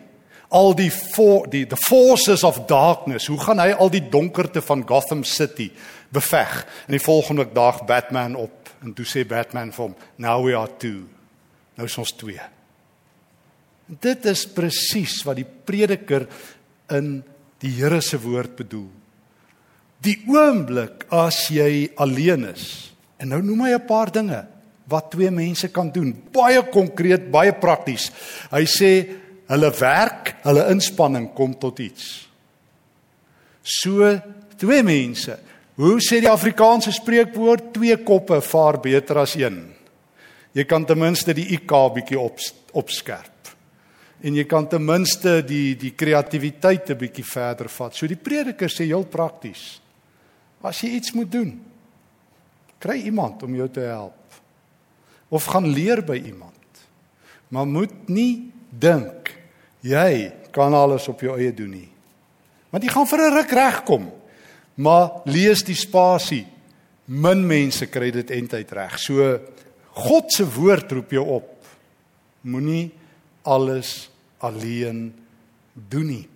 al 0.51 0.75
die 0.75 0.91
for, 0.91 1.47
die 1.47 1.67
the 1.67 1.77
forces 1.77 2.45
of 2.45 2.67
darkness, 2.67 3.27
hoe 3.27 3.41
gaan 3.41 3.59
hy 3.59 3.73
al 3.73 3.91
die 3.91 4.09
donkerte 4.09 4.63
van 4.63 4.87
Gotham 4.87 5.25
City 5.25 5.71
beveg?" 6.13 6.67
En 6.87 6.93
die 6.93 7.05
volgende 7.05 7.53
dag 7.53 7.85
Batman 7.85 8.37
op 8.37 8.71
en 8.83 8.95
toe 8.95 9.05
sê 9.05 9.27
Batman 9.27 9.73
vir 9.73 9.85
hom, 9.85 9.95
"Now 10.17 10.45
we 10.45 10.57
are 10.57 10.71
two." 10.79 11.09
Nou 11.77 11.87
is 11.87 11.99
ons 11.99 12.13
twee. 12.13 12.41
Dit 13.87 14.25
is 14.25 14.47
presies 14.47 15.23
wat 15.23 15.37
die 15.37 15.47
prediker 15.65 16.27
in 16.89 17.25
die 17.62 17.71
Here 17.76 18.00
se 18.02 18.19
woord 18.21 18.57
bedoel. 18.59 18.88
Die 20.02 20.16
oomblik 20.26 21.07
as 21.14 21.45
jy 21.54 21.92
alleen 22.02 22.49
is. 22.50 22.92
En 23.23 23.31
nou 23.31 23.42
noem 23.42 23.69
hy 23.69 23.73
'n 23.75 23.87
paar 23.87 24.11
dinge 24.11 24.47
wat 24.90 25.11
twee 25.11 25.31
mense 25.31 25.69
kan 25.69 25.90
doen. 25.90 26.12
Baie 26.33 26.62
konkreet, 26.71 27.31
baie 27.31 27.52
prakties. 27.52 28.11
Hy 28.50 28.64
sê 28.66 28.90
hulle 29.47 29.71
werk, 29.71 30.35
hulle 30.42 30.71
inspanning 30.71 31.33
kom 31.35 31.54
tot 31.54 31.78
iets. 31.78 32.28
So 33.62 34.21
twee 34.59 34.83
mense. 34.83 35.38
Hoe 35.76 36.00
sê 36.00 36.21
die 36.21 36.31
Afrikaanse 36.31 36.92
spreekwoord 36.92 37.73
twee 37.73 37.97
koppe 37.97 38.40
vaar 38.40 38.81
beter 38.81 39.19
as 39.19 39.35
een? 39.35 39.73
Jy 40.52 40.64
kan 40.64 40.85
ten 40.85 40.99
minste 40.99 41.33
die 41.33 41.54
IK 41.54 41.73
bietjie 41.95 42.19
op 42.19 42.38
opskerp 42.73 43.32
en 44.23 44.37
jy 44.38 44.45
kan 44.47 44.69
ten 44.71 44.85
minste 44.87 45.41
die 45.47 45.75
die 45.76 45.95
kreatiwiteit 45.99 46.91
'n 46.91 46.99
bietjie 46.99 47.25
verder 47.25 47.69
vat. 47.69 47.95
So 47.95 48.07
die 48.07 48.17
prediker 48.17 48.69
sê 48.69 48.87
heel 48.87 49.05
prakties. 49.05 49.81
As 50.62 50.81
jy 50.81 50.91
iets 50.95 51.12
moet 51.12 51.31
doen, 51.31 51.61
kry 52.79 53.02
iemand 53.02 53.43
om 53.43 53.55
jou 53.55 53.69
te 53.69 53.81
help. 53.81 54.14
Of 55.29 55.45
gaan 55.45 55.67
leer 55.67 56.02
by 56.02 56.17
iemand. 56.17 56.55
Maar 57.49 57.67
moet 57.67 58.09
nie 58.09 58.52
dink 58.71 59.35
jy 59.81 60.33
kan 60.52 60.75
alles 60.75 61.09
op 61.09 61.21
jou 61.21 61.37
eie 61.38 61.52
doen 61.52 61.71
nie. 61.71 61.88
Want 62.71 62.85
jy 62.85 62.91
gaan 62.91 63.07
vir 63.07 63.19
'n 63.19 63.35
ruk 63.35 63.50
regkom. 63.50 64.11
Maar 64.75 65.11
lees 65.25 65.62
die 65.62 65.75
spasie. 65.75 66.47
Min 67.07 67.47
mense 67.47 67.87
kry 67.87 68.11
dit 68.11 68.31
eintlik 68.31 68.70
reg. 68.70 68.99
So 68.99 69.40
God 69.90 70.33
se 70.33 70.44
woord 70.44 70.92
roep 70.92 71.11
jou 71.11 71.27
op. 71.27 71.66
Moenie 72.40 72.92
alles 73.42 74.12
alleen 74.42 75.07
doen 75.72 76.07
nie. 76.07 76.26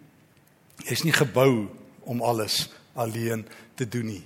Jy's 0.86 1.04
nie 1.06 1.14
gebou 1.16 1.66
om 2.06 2.22
alles 2.22 2.66
alleen 2.94 3.44
te 3.74 3.88
doen 3.88 4.06
nie. 4.06 4.24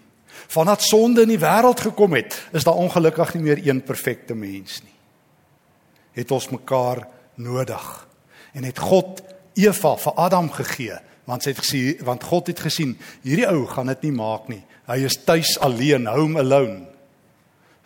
Vandat 0.51 0.83
sonde 0.83 1.25
in 1.27 1.33
die 1.33 1.43
wêreld 1.43 1.83
gekom 1.83 2.15
het, 2.15 2.37
is 2.55 2.65
daar 2.65 2.79
ongelukkig 2.79 3.35
nie 3.35 3.43
meer 3.49 3.63
een 3.67 3.83
perfekte 3.83 4.35
mens 4.35 4.81
nie. 4.85 4.97
Het 6.21 6.31
ons 6.31 6.51
mekaar 6.55 7.07
nodig. 7.35 7.87
En 8.53 8.67
het 8.67 8.79
God 8.79 9.23
Eva 9.59 9.97
vir 9.99 10.19
Adam 10.19 10.51
gegee, 10.55 10.99
want 11.29 11.45
sy 11.45 11.55
het 11.55 11.63
gesien 11.63 12.05
want 12.07 12.25
God 12.27 12.51
het 12.51 12.63
gesien 12.63 12.97
hierdie 13.23 13.49
ou 13.51 13.67
gaan 13.71 13.91
dit 13.93 14.09
nie 14.09 14.17
maak 14.17 14.49
nie. 14.51 14.63
Hy 14.91 15.03
is 15.07 15.21
tuis 15.27 15.55
alleen, 15.63 16.09
home 16.11 16.41
alone. 16.41 16.90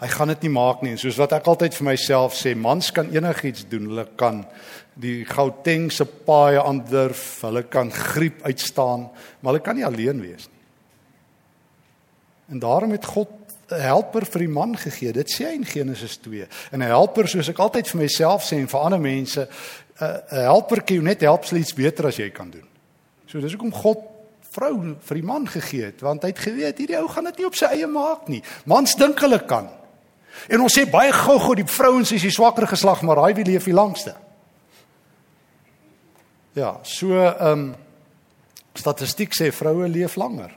Hy 0.02 0.08
gaan 0.10 0.28
dit 0.28 0.42
nie 0.42 0.50
maak 0.50 0.82
nie 0.82 0.90
en 0.90 0.98
soos 0.98 1.18
wat 1.22 1.32
ek 1.36 1.46
altyd 1.46 1.74
vir 1.78 1.86
myself 1.86 2.34
sê, 2.34 2.54
mans 2.58 2.90
kan 2.94 3.12
enigiets 3.14 3.68
doen. 3.70 3.86
Hulle 3.92 4.06
kan 4.18 4.42
die 4.98 5.24
Gauteng 5.28 5.90
se 5.92 6.04
paaie 6.04 6.58
aandurf, 6.62 7.22
hulle 7.46 7.62
kan 7.70 7.92
griep 7.94 8.42
uitstaan, 8.42 9.08
maar 9.40 9.54
hulle 9.54 9.64
kan 9.64 9.78
nie 9.78 9.86
alleen 9.86 10.20
wees 10.22 10.48
nie. 10.48 10.62
En 12.54 12.58
daarom 12.62 12.90
het 12.90 13.06
God 13.06 13.30
'n 13.70 13.80
helper 13.80 14.26
vir 14.26 14.38
die 14.38 14.48
man 14.48 14.76
gegee. 14.76 15.12
Dit 15.12 15.30
sê 15.30 15.46
hy 15.46 15.54
in 15.54 15.64
Genesis 15.64 16.16
2. 16.16 16.46
En 16.72 16.82
'n 16.82 16.90
helper 16.90 17.28
soos 17.28 17.48
ek 17.48 17.58
altyd 17.58 17.88
vir 17.88 18.00
myself 18.00 18.44
sê 18.44 18.56
en 18.58 18.68
vir 18.68 18.80
ander 18.80 19.00
mense, 19.00 19.48
'n 20.00 20.22
helper 20.30 20.82
kan 20.82 20.96
jou 20.96 21.04
net 21.04 21.20
help 21.20 21.44
sê 21.44 21.56
iets 21.56 21.74
beter 21.74 22.06
as 22.06 22.16
jy 22.16 22.30
kan 22.30 22.50
doen. 22.50 22.68
So 23.26 23.40
dis 23.40 23.52
hoekom 23.52 23.72
God 23.72 23.98
vrou 24.50 24.96
vir 25.00 25.14
die 25.14 25.26
man 25.26 25.46
gegee 25.46 25.84
het, 25.84 26.00
want 26.00 26.22
hy 26.22 26.28
het 26.28 26.38
geweet 26.38 26.78
hierdie 26.78 26.98
ou 26.98 27.08
gaan 27.08 27.24
dit 27.24 27.38
nie 27.38 27.46
op 27.46 27.54
sy 27.54 27.66
eie 27.66 27.86
maak 27.86 28.28
nie. 28.28 28.42
Mans 28.66 28.94
dink 28.94 29.20
hulle 29.20 29.38
kan. 29.38 29.68
En 30.48 30.60
ons 30.60 30.72
sê 30.72 30.84
baie 30.90 31.12
gou-gou 31.12 31.54
die 31.58 31.68
vrouens 31.68 32.12
is 32.12 32.26
die 32.26 32.34
swakker 32.34 32.66
geslag, 32.70 33.02
maar 33.02 33.22
raai 33.22 33.34
wie 33.38 33.46
leef 33.48 33.68
die 33.68 33.76
langste? 33.76 34.16
Ja, 36.54 36.76
so 36.82 37.14
ehm 37.18 37.50
um, 37.52 37.72
statistiek 38.74 39.30
sê 39.34 39.52
vroue 39.54 39.86
leef 39.88 40.16
langer. 40.18 40.50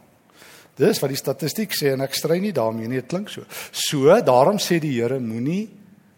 Dis 0.77 0.99
wat 1.01 1.09
die 1.09 1.19
statistiek 1.19 1.73
sê 1.73 1.93
en 1.93 2.03
ek 2.05 2.15
strei 2.17 2.39
nie 2.41 2.53
daarmee 2.53 2.89
nie, 2.89 3.01
dit 3.01 3.09
klink 3.09 3.31
so. 3.33 3.45
So, 3.71 4.13
daarom 4.21 4.59
sê 4.61 4.77
die 4.81 4.93
Here 4.95 5.19
moenie 5.21 5.67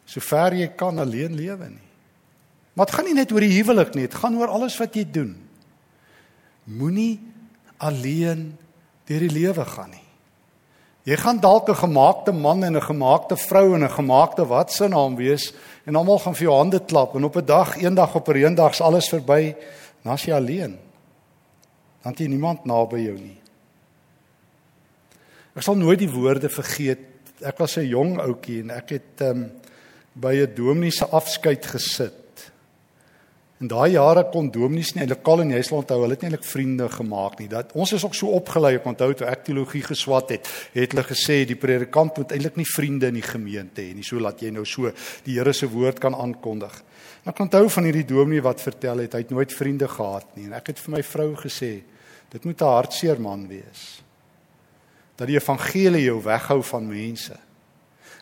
sover 0.09 0.55
jy 0.57 0.67
kan 0.79 0.99
alleen 0.99 1.35
lewe 1.37 1.69
nie. 1.69 1.87
Maar 2.75 2.89
dit 2.89 2.95
gaan 2.95 3.07
nie 3.09 3.17
net 3.17 3.31
oor 3.35 3.43
die 3.43 3.55
huwelik 3.55 3.95
nie, 3.95 4.07
dit 4.07 4.19
gaan 4.19 4.35
oor 4.39 4.51
alles 4.55 4.75
wat 4.79 4.95
jy 4.95 5.05
doen. 5.07 5.31
Moenie 6.69 7.19
alleen 7.79 8.49
deur 9.07 9.25
die 9.25 9.33
lewe 9.33 9.65
gaan 9.67 9.91
nie. 9.95 10.05
Jy 11.03 11.15
gaan 11.15 11.39
dalk 11.39 11.69
'n 11.69 11.75
gemaakte 11.75 12.31
man 12.31 12.63
en 12.63 12.75
'n 12.75 12.81
gemaakte 12.81 13.37
vrou 13.37 13.73
en 13.75 13.83
'n 13.83 13.89
gemaakte 13.89 14.47
wat 14.47 14.71
se 14.71 14.87
naam 14.87 15.15
wees 15.15 15.53
en 15.85 15.95
almal 15.95 16.19
gaan 16.19 16.35
vir 16.35 16.43
jou 16.43 16.55
hande 16.57 16.79
klap 16.79 17.15
en 17.15 17.23
op 17.23 17.35
'n 17.35 17.45
dag, 17.45 17.77
eendag 17.77 18.15
op 18.15 18.27
'n 18.27 18.35
eendag 18.35 18.71
is 18.71 18.81
alles 18.81 19.09
verby, 19.09 19.55
dan 20.03 20.13
as 20.13 20.25
jy 20.25 20.33
alleen. 20.33 20.77
Dan 22.03 22.11
het 22.11 22.19
jy 22.19 22.27
niemand 22.27 22.65
naby 22.65 22.97
jou 22.97 23.17
nie. 23.17 23.37
Ek 25.55 25.63
sal 25.63 25.75
nooit 25.75 25.99
die 25.99 26.11
woorde 26.11 26.49
vergeet. 26.49 26.99
Ek 27.41 27.57
was 27.57 27.77
'n 27.77 27.87
jong 27.87 28.19
ouetjie 28.19 28.61
en 28.61 28.69
ek 28.69 28.89
het 28.89 29.21
um, 29.21 29.51
by 30.13 30.33
'n 30.35 30.55
dominee 30.55 30.91
se 30.91 31.05
afskeid 31.05 31.65
gesit. 31.65 32.13
In 33.59 33.67
daai 33.67 33.91
jare 33.91 34.21
kon 34.31 34.47
dominees 34.55 34.93
nie 34.95 35.03
lokaal 35.03 35.41
en 35.43 35.49
jy 35.51 35.59
sal 35.67 35.81
onthou, 35.81 35.97
hulle 35.99 36.15
het 36.15 36.21
nie 36.23 36.29
eintlik 36.29 36.45
vriende 36.47 36.85
gemaak 36.93 37.41
nie. 37.41 37.49
Dat 37.51 37.73
ons 37.75 37.91
is 37.97 38.05
ook 38.07 38.13
so 38.15 38.31
opgelei 38.37 38.77
op 38.77 38.85
onthou 38.87 39.09
toe 39.19 39.27
ek 39.27 39.41
teologie 39.49 39.81
geswat 39.83 40.31
het, 40.31 40.47
het 40.71 40.95
hulle 40.95 41.03
gesê 41.03 41.41
die 41.49 41.57
predikant 41.59 42.21
moet 42.21 42.31
eintlik 42.31 42.55
nie 42.61 42.67
vriende 42.69 43.09
in 43.11 43.17
die 43.19 43.25
gemeente 43.25 43.83
hê 43.83 43.91
nie, 43.97 44.05
so 44.07 44.21
laat 44.23 44.39
jy 44.39 44.53
nou 44.55 44.63
so 44.63 44.93
die 45.25 45.35
Here 45.35 45.51
se 45.51 45.67
woord 45.67 45.99
kan 45.99 46.15
aankondig. 46.15 46.77
Ek 47.27 47.43
onthou 47.43 47.65
van 47.75 47.89
hierdie 47.89 48.05
dominee 48.07 48.45
wat 48.47 48.63
vertel 48.63 49.03
het 49.03 49.17
hy 49.17 49.25
het 49.25 49.35
nooit 49.35 49.51
vriende 49.51 49.91
gehad 49.91 50.31
nie 50.39 50.47
en 50.47 50.55
ek 50.55 50.71
het 50.71 50.79
vir 50.85 50.95
my 50.95 51.03
vrou 51.03 51.29
gesê 51.43 51.73
dit 52.31 52.45
moet 52.47 52.61
'n 52.61 52.75
hartseer 52.79 53.19
man 53.19 53.43
wees. 53.47 53.99
Dat 55.17 55.27
die 55.27 55.35
evangelie 55.35 56.07
jou 56.07 56.23
weghou 56.23 56.63
van 56.63 56.87
mense. 56.87 57.35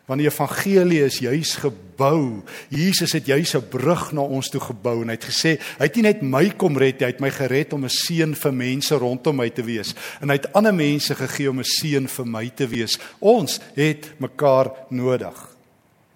Want 0.08 0.22
die 0.24 0.30
evangelie 0.30 1.02
is 1.04 1.20
juis 1.20 1.58
gebou. 1.60 2.44
Jesus 2.72 3.12
het 3.12 3.26
juis 3.28 3.56
'n 3.56 3.68
brug 3.70 4.12
na 4.12 4.22
ons 4.22 4.50
toe 4.50 4.62
gebou 4.62 5.02
en 5.02 5.10
hy 5.10 5.16
het 5.20 5.26
gesê, 5.26 5.60
hy 5.60 5.84
het 5.84 5.96
nie 5.96 6.04
net 6.04 6.22
my 6.22 6.50
kom 6.50 6.78
red, 6.78 7.02
hy 7.02 7.08
het 7.08 7.20
my 7.20 7.30
gered 7.30 7.74
om 7.74 7.84
'n 7.84 7.90
seën 7.90 8.36
vir 8.36 8.54
mense 8.54 8.96
rondom 8.96 9.36
my 9.36 9.50
te 9.50 9.64
wees 9.64 9.94
en 10.22 10.30
hy 10.30 10.36
het 10.36 10.54
ander 10.54 10.74
mense 10.74 11.16
gegee 11.16 11.50
om 11.50 11.60
'n 11.60 11.64
seën 11.64 12.08
vir 12.08 12.26
my 12.26 12.50
te 12.50 12.68
wees. 12.68 12.98
Ons 13.20 13.60
het 13.76 14.14
mekaar 14.20 14.72
nodig. 14.90 15.56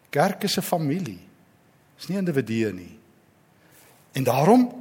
Kerk 0.10 0.44
is 0.44 0.58
'n 0.58 0.62
familie. 0.62 1.20
Dis 1.98 2.08
nie 2.08 2.18
individue 2.18 2.74
nie. 2.74 2.98
En 4.14 4.24
daarom 4.24 4.72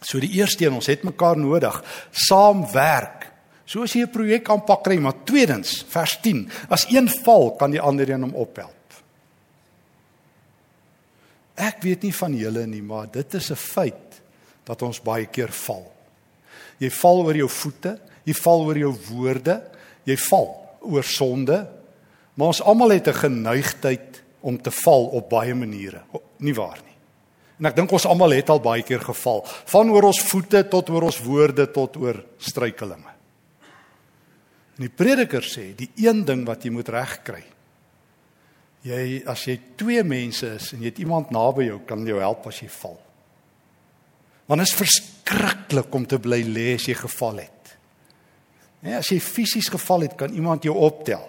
so 0.00 0.18
die 0.18 0.32
eerste 0.32 0.66
een, 0.66 0.72
ons 0.72 0.86
het 0.86 1.02
mekaar 1.02 1.38
nodig. 1.38 1.84
Saamwerk 2.10 3.21
So 3.72 3.86
as 3.88 3.94
jy 3.96 4.04
'n 4.04 4.12
projek 4.12 4.50
aanpak 4.52 4.84
kry, 4.84 4.98
maar 5.00 5.24
tweedens, 5.24 5.84
vers 5.88 6.20
10, 6.20 6.44
as 6.68 6.84
een 6.92 7.08
val, 7.08 7.56
kan 7.56 7.70
die 7.70 7.80
ander 7.80 8.10
een 8.10 8.20
hom 8.20 8.34
ophelp. 8.34 8.76
Ek 11.56 11.80
weet 11.80 12.02
nie 12.02 12.12
van 12.12 12.36
julle 12.36 12.66
nie, 12.66 12.82
maar 12.82 13.08
dit 13.10 13.34
is 13.34 13.50
'n 13.50 13.56
feit 13.56 14.20
dat 14.64 14.82
ons 14.82 15.00
baie 15.00 15.26
keer 15.26 15.48
val. 15.48 15.90
Jy 16.78 16.90
val 16.90 17.24
oor 17.24 17.36
jou 17.36 17.48
voete, 17.48 17.98
jy 18.24 18.34
val 18.34 18.60
oor 18.60 18.78
jou 18.78 18.92
woorde, 19.10 19.62
jy 20.04 20.16
val 20.16 20.78
oor 20.80 21.04
sonde. 21.04 21.68
Maar 22.34 22.46
ons 22.46 22.62
almal 22.62 22.90
het 22.90 23.08
'n 23.08 23.14
geneigtheid 23.24 24.22
om 24.40 24.60
te 24.60 24.70
val 24.70 25.06
op 25.06 25.30
baie 25.30 25.54
maniere. 25.54 26.02
Nie 26.38 26.54
waar 26.54 26.78
nie. 26.84 26.96
En 27.58 27.66
ek 27.66 27.76
dink 27.76 27.92
ons 27.92 28.06
almal 28.06 28.32
het 28.32 28.50
al 28.50 28.60
baie 28.60 28.82
keer 28.82 29.00
geval, 29.00 29.46
van 29.64 29.90
oor 29.90 30.02
ons 30.02 30.20
voete 30.20 30.68
tot 30.68 30.90
oor 30.90 31.02
ons 31.02 31.20
woorde 31.20 31.70
tot 31.70 31.96
oor 31.96 32.24
struikelinge. 32.38 33.21
En 34.82 34.88
die 34.88 34.96
prediker 34.96 35.46
sê, 35.46 35.70
die 35.78 35.92
een 36.02 36.24
ding 36.26 36.42
wat 36.48 36.64
jy 36.66 36.72
moet 36.74 36.90
regkry 36.90 37.44
Jy 38.82 39.22
as 39.30 39.44
jy 39.46 39.56
twee 39.78 40.02
mense 40.02 40.48
is 40.56 40.72
en 40.74 40.82
jy 40.82 40.90
het 40.90 41.00
iemand 41.02 41.30
naby 41.34 41.68
jou 41.68 41.78
kan 41.86 42.02
jou 42.06 42.18
help 42.18 42.48
as 42.50 42.58
jy 42.64 42.68
val. 42.80 42.96
Want 44.50 44.58
dit 44.58 44.68
is 44.68 44.78
verskriklik 44.78 45.94
om 45.94 46.06
te 46.08 46.18
bly 46.22 46.40
lê 46.48 46.72
as 46.74 46.88
jy 46.90 46.96
geval 46.98 47.44
het. 47.44 47.76
Nee, 48.82 48.96
as 48.98 49.12
jy 49.12 49.20
fisies 49.22 49.70
geval 49.70 50.08
het, 50.08 50.16
kan 50.18 50.34
iemand 50.34 50.66
jou 50.66 50.74
optel. 50.74 51.22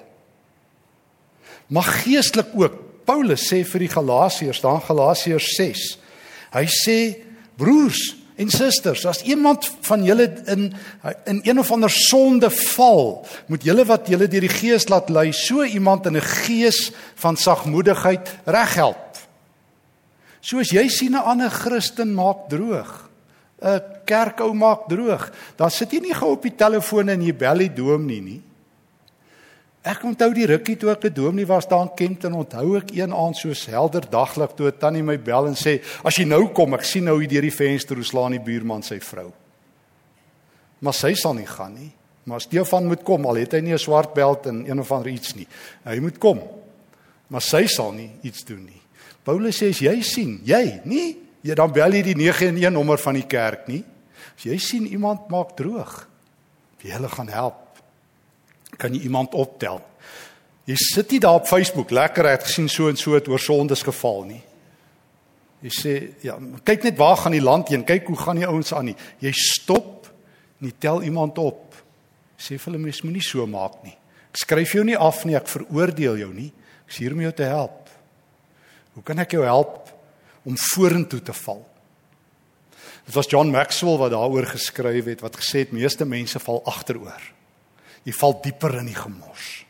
Maar 1.70 1.92
geestelik 2.02 2.56
ook. 2.58 2.82
Paulus 3.04 3.44
sê 3.52 3.60
vir 3.68 3.84
die 3.84 3.92
Galasiërs, 3.92 4.62
daar 4.64 4.80
Galasiërs 4.82 5.48
6. 5.58 5.80
Hy 6.54 6.64
sê 6.72 6.98
broers 7.60 8.00
en 8.44 8.52
susters, 8.52 9.06
as 9.10 9.22
iemand 9.24 9.66
van 9.88 10.04
julle 10.06 10.28
in 10.52 10.68
in 11.30 11.40
een 11.44 11.60
of 11.60 11.72
ander 11.72 11.92
sonde 11.92 12.50
val, 12.50 13.26
moet 13.48 13.64
julle 13.64 13.86
wat 13.88 14.12
julle 14.12 14.28
deur 14.28 14.46
die 14.46 14.52
Gees 14.52 14.90
laat 14.92 15.10
lei, 15.10 15.32
so 15.32 15.64
iemand 15.64 16.06
in 16.06 16.18
'n 16.18 16.22
gees 16.22 16.92
van 17.16 17.38
sagmoedigheid 17.38 18.30
reghelp. 18.46 19.18
Soos 20.42 20.70
jy 20.70 20.88
sien 20.88 21.16
'n 21.16 21.24
ander 21.24 21.50
Christen 21.50 22.14
maak 22.14 22.50
droog. 22.50 23.10
'n 23.62 23.82
Kerkou 24.06 24.54
maak 24.54 24.90
droog. 24.90 25.32
Dan 25.56 25.72
sit 25.72 25.92
jy 25.92 26.00
nie 26.00 26.14
gou 26.14 26.32
op 26.32 26.44
die 26.44 26.56
telefoon 26.56 27.10
en 27.10 27.22
jy 27.22 27.34
bel 27.34 27.58
die 27.58 27.74
dom 27.74 28.06
nie 28.06 28.22
nie. 28.22 28.42
Ek 29.84 30.04
onthou 30.08 30.30
die 30.32 30.46
rukkie 30.48 30.78
toe 30.80 30.94
ek 30.94 31.06
'n 31.06 31.14
dominee 31.14 31.46
was 31.46 31.68
daar 31.68 31.82
in 31.84 31.96
Kempton, 31.96 32.34
onthou 32.34 32.78
ek 32.78 32.96
een 32.96 33.14
aand 33.14 33.36
soos 33.36 33.66
helder 33.66 34.10
daglik 34.10 34.56
toe 34.56 34.68
'n 34.68 34.78
tannie 34.80 35.04
my 35.04 35.20
bel 35.20 35.48
en 35.48 35.56
sê: 35.56 35.82
"As 36.04 36.16
jy 36.16 36.24
nou 36.24 36.54
kom, 36.54 36.74
ek 36.74 36.84
sien 36.84 37.04
nou 37.04 37.20
hier 37.20 37.28
deur 37.28 37.42
die 37.42 37.52
venster 37.52 37.96
hoe 37.96 38.06
slaan 38.06 38.32
die 38.32 38.40
buurman 38.40 38.82
sy 38.82 39.00
vrou." 39.00 39.34
Maar 40.80 40.94
sy 40.94 41.14
sal 41.14 41.34
nie 41.34 41.46
gaan 41.46 41.74
nie. 41.74 41.92
Maar 42.24 42.42
Stefan 42.42 42.86
moet 42.86 43.04
kom 43.04 43.26
al 43.26 43.36
het 43.36 43.52
hy 43.52 43.60
nie 43.60 43.74
'n 43.74 43.78
swart 43.78 44.14
beld 44.14 44.46
en 44.46 44.70
een 44.70 44.80
of 44.80 44.92
ander 44.92 45.12
iets 45.12 45.36
nie. 45.36 45.48
Hy 45.84 46.00
moet 46.00 46.18
kom. 46.18 46.40
Maar 47.28 47.42
sy 47.42 47.66
sal 47.68 47.92
nie 47.92 48.12
iets 48.22 48.44
doen 48.44 48.66
nie. 48.66 48.82
Paulus 49.24 49.62
sê 49.62 49.70
as 49.70 49.80
jy 49.80 50.02
sien, 50.02 50.42
jy, 50.44 50.82
nie, 50.86 51.18
jy 51.42 51.54
dan 51.54 51.72
bel 51.72 51.92
jy 51.94 52.02
die 52.02 52.16
911 52.16 52.72
nommer 52.72 52.98
van 52.98 53.14
die 53.14 53.28
kerk 53.28 53.68
nie. 53.68 53.84
As 54.38 54.44
jy 54.44 54.58
sien 54.58 54.86
iemand 54.86 55.30
maak 55.30 55.56
droog, 55.56 56.08
jy 56.82 56.92
hulle 56.92 57.10
gaan 57.10 57.28
help 57.28 57.73
kan 58.78 58.94
jy 58.94 59.06
iemand 59.08 59.36
optel. 59.38 59.82
Jy 60.70 60.76
sit 60.80 61.12
nie 61.12 61.20
daar 61.24 61.42
op 61.42 61.48
Facebook 61.50 61.92
lekker 61.92 62.28
het 62.30 62.46
gesien 62.48 62.70
so 62.72 62.88
en 62.88 62.98
so 63.00 63.18
het 63.18 63.28
oor 63.28 63.42
sondes 63.42 63.84
geval 63.84 64.24
nie. 64.30 64.42
Jy 65.64 65.72
sê 65.76 65.94
ja, 66.24 66.38
kyk 66.64 66.88
net 66.88 67.00
waar 67.00 67.18
gaan 67.20 67.36
die 67.36 67.44
land 67.44 67.72
heen? 67.72 67.86
Kyk 67.88 68.08
hoe 68.12 68.20
gaan 68.20 68.40
die 68.40 68.48
ouens 68.48 68.72
aan 68.76 68.92
nie. 68.92 68.96
Jy 69.24 69.32
stop 69.36 70.08
en 70.60 70.70
jy 70.70 70.74
tel 70.80 71.04
iemand 71.08 71.40
op. 71.40 71.76
Sê 72.40 72.58
vir 72.58 72.72
hulle 72.72 72.84
mens 72.84 73.04
moenie 73.04 73.24
so 73.24 73.46
maak 73.48 73.82
nie. 73.84 73.96
Ek 74.34 74.42
skryf 74.44 74.74
jou 74.76 74.84
nie 74.88 74.98
af 74.98 75.24
nie, 75.28 75.38
ek 75.40 75.52
veroordeel 75.52 76.24
jou 76.24 76.32
nie. 76.34 76.50
Ek 76.84 76.96
is 76.96 77.04
hier 77.04 77.16
om 77.16 77.22
jou 77.24 77.32
te 77.36 77.48
help. 77.48 77.92
Hoe 78.96 79.04
kan 79.06 79.20
ek 79.24 79.36
jou 79.36 79.44
help 79.46 79.92
om 80.48 80.58
vorentoe 80.74 81.22
te 81.24 81.36
val? 81.44 81.64
Dit 83.04 83.16
was 83.16 83.28
John 83.32 83.52
Maxwell 83.52 84.00
wat 84.00 84.14
daaroor 84.16 84.48
geskryf 84.48 85.12
het 85.12 85.24
wat 85.24 85.40
gesê 85.40 85.66
het 85.66 85.76
meeste 85.76 86.08
mense 86.08 86.40
val 86.40 86.62
agteroor 86.72 87.24
jy 88.04 88.14
val 88.16 88.36
dieper 88.44 88.80
in 88.80 88.90
die 88.92 88.98
gemors. 88.98 89.64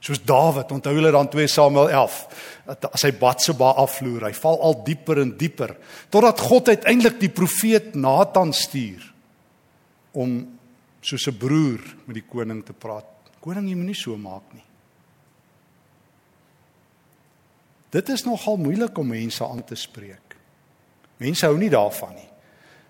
Soos 0.00 0.20
Dawid, 0.24 0.70
onthou 0.72 0.94
hulle 0.94 1.10
dan 1.12 1.28
2 1.28 1.48
Samuel 1.50 1.90
11, 1.90 2.18
as 2.92 3.04
hy 3.04 3.10
Batsheba 3.18 3.72
afvloer, 3.82 4.28
hy 4.28 4.34
val 4.38 4.60
al 4.64 4.78
dieper 4.86 5.20
en 5.24 5.34
dieper 5.40 5.74
totdat 6.12 6.40
God 6.40 6.70
uiteindelik 6.70 7.18
die 7.20 7.32
profeet 7.34 7.96
Nathan 7.98 8.52
stuur 8.54 9.02
om 10.12 10.38
soos 11.02 11.26
'n 11.28 11.38
broer 11.38 11.82
met 12.06 12.14
die 12.14 12.26
koning 12.28 12.64
te 12.64 12.72
praat. 12.72 13.06
Koning, 13.40 13.68
jy 13.68 13.74
moenie 13.74 13.94
so 13.94 14.16
maak 14.16 14.52
nie. 14.52 14.64
Dit 17.90 18.08
is 18.08 18.24
nogal 18.24 18.56
moeilik 18.56 18.98
om 18.98 19.06
mense 19.08 19.44
aan 19.44 19.64
te 19.64 19.74
spreek. 19.74 20.36
Mense 21.16 21.46
hou 21.46 21.56
nie 21.58 21.70
daarvan 21.70 22.14
nie. 22.14 22.28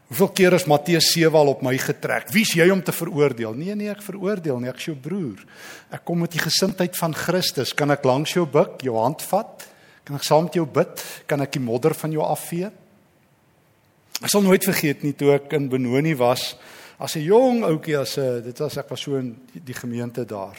Hoeveel 0.08 0.30
keer 0.32 0.54
is 0.56 0.64
Matteus 0.64 1.10
7 1.12 1.36
al 1.36 1.50
op 1.52 1.60
my 1.60 1.74
getrek? 1.76 2.30
Wie's 2.32 2.54
jy 2.56 2.70
om 2.72 2.80
te 2.80 2.94
veroordeel? 2.96 3.52
Nee 3.52 3.74
nee, 3.76 3.90
ek 3.92 4.00
veroordeel 4.00 4.56
nie, 4.62 4.70
ek 4.70 4.80
is 4.80 4.88
jou 4.88 4.96
broer. 4.96 5.42
Ek 5.92 6.00
kom 6.08 6.22
met 6.24 6.32
die 6.32 6.40
gesindheid 6.40 6.96
van 6.96 7.12
Christus. 7.12 7.74
Kan 7.76 7.92
ek 7.92 8.06
langs 8.08 8.32
jou 8.32 8.46
buig, 8.48 8.78
jou 8.86 8.96
hand 8.96 9.20
vat? 9.28 9.66
Kan 10.08 10.16
ek 10.16 10.24
saam 10.24 10.46
met 10.46 10.56
jou 10.56 10.64
bid? 10.64 11.04
Kan 11.28 11.44
ek 11.44 11.52
die 11.58 11.60
modder 11.60 11.92
van 11.92 12.16
jou 12.16 12.24
afvee? 12.24 12.72
Ek 14.18 14.32
sal 14.32 14.46
nooit 14.46 14.64
vergeet 14.64 15.04
nie 15.04 15.12
toe 15.12 15.34
ek 15.36 15.52
in 15.60 15.68
Benoni 15.68 16.16
was 16.16 16.54
as 16.98 17.14
'n 17.14 17.22
jong 17.22 17.62
ouetjie 17.62 18.00
as 18.00 18.16
'n 18.18 18.42
dit 18.42 18.58
was 18.58 18.76
ek 18.78 18.88
was 18.88 19.00
so 19.00 19.16
in 19.16 19.36
die, 19.52 19.60
die 19.60 19.74
gemeente 19.74 20.24
daar. 20.24 20.56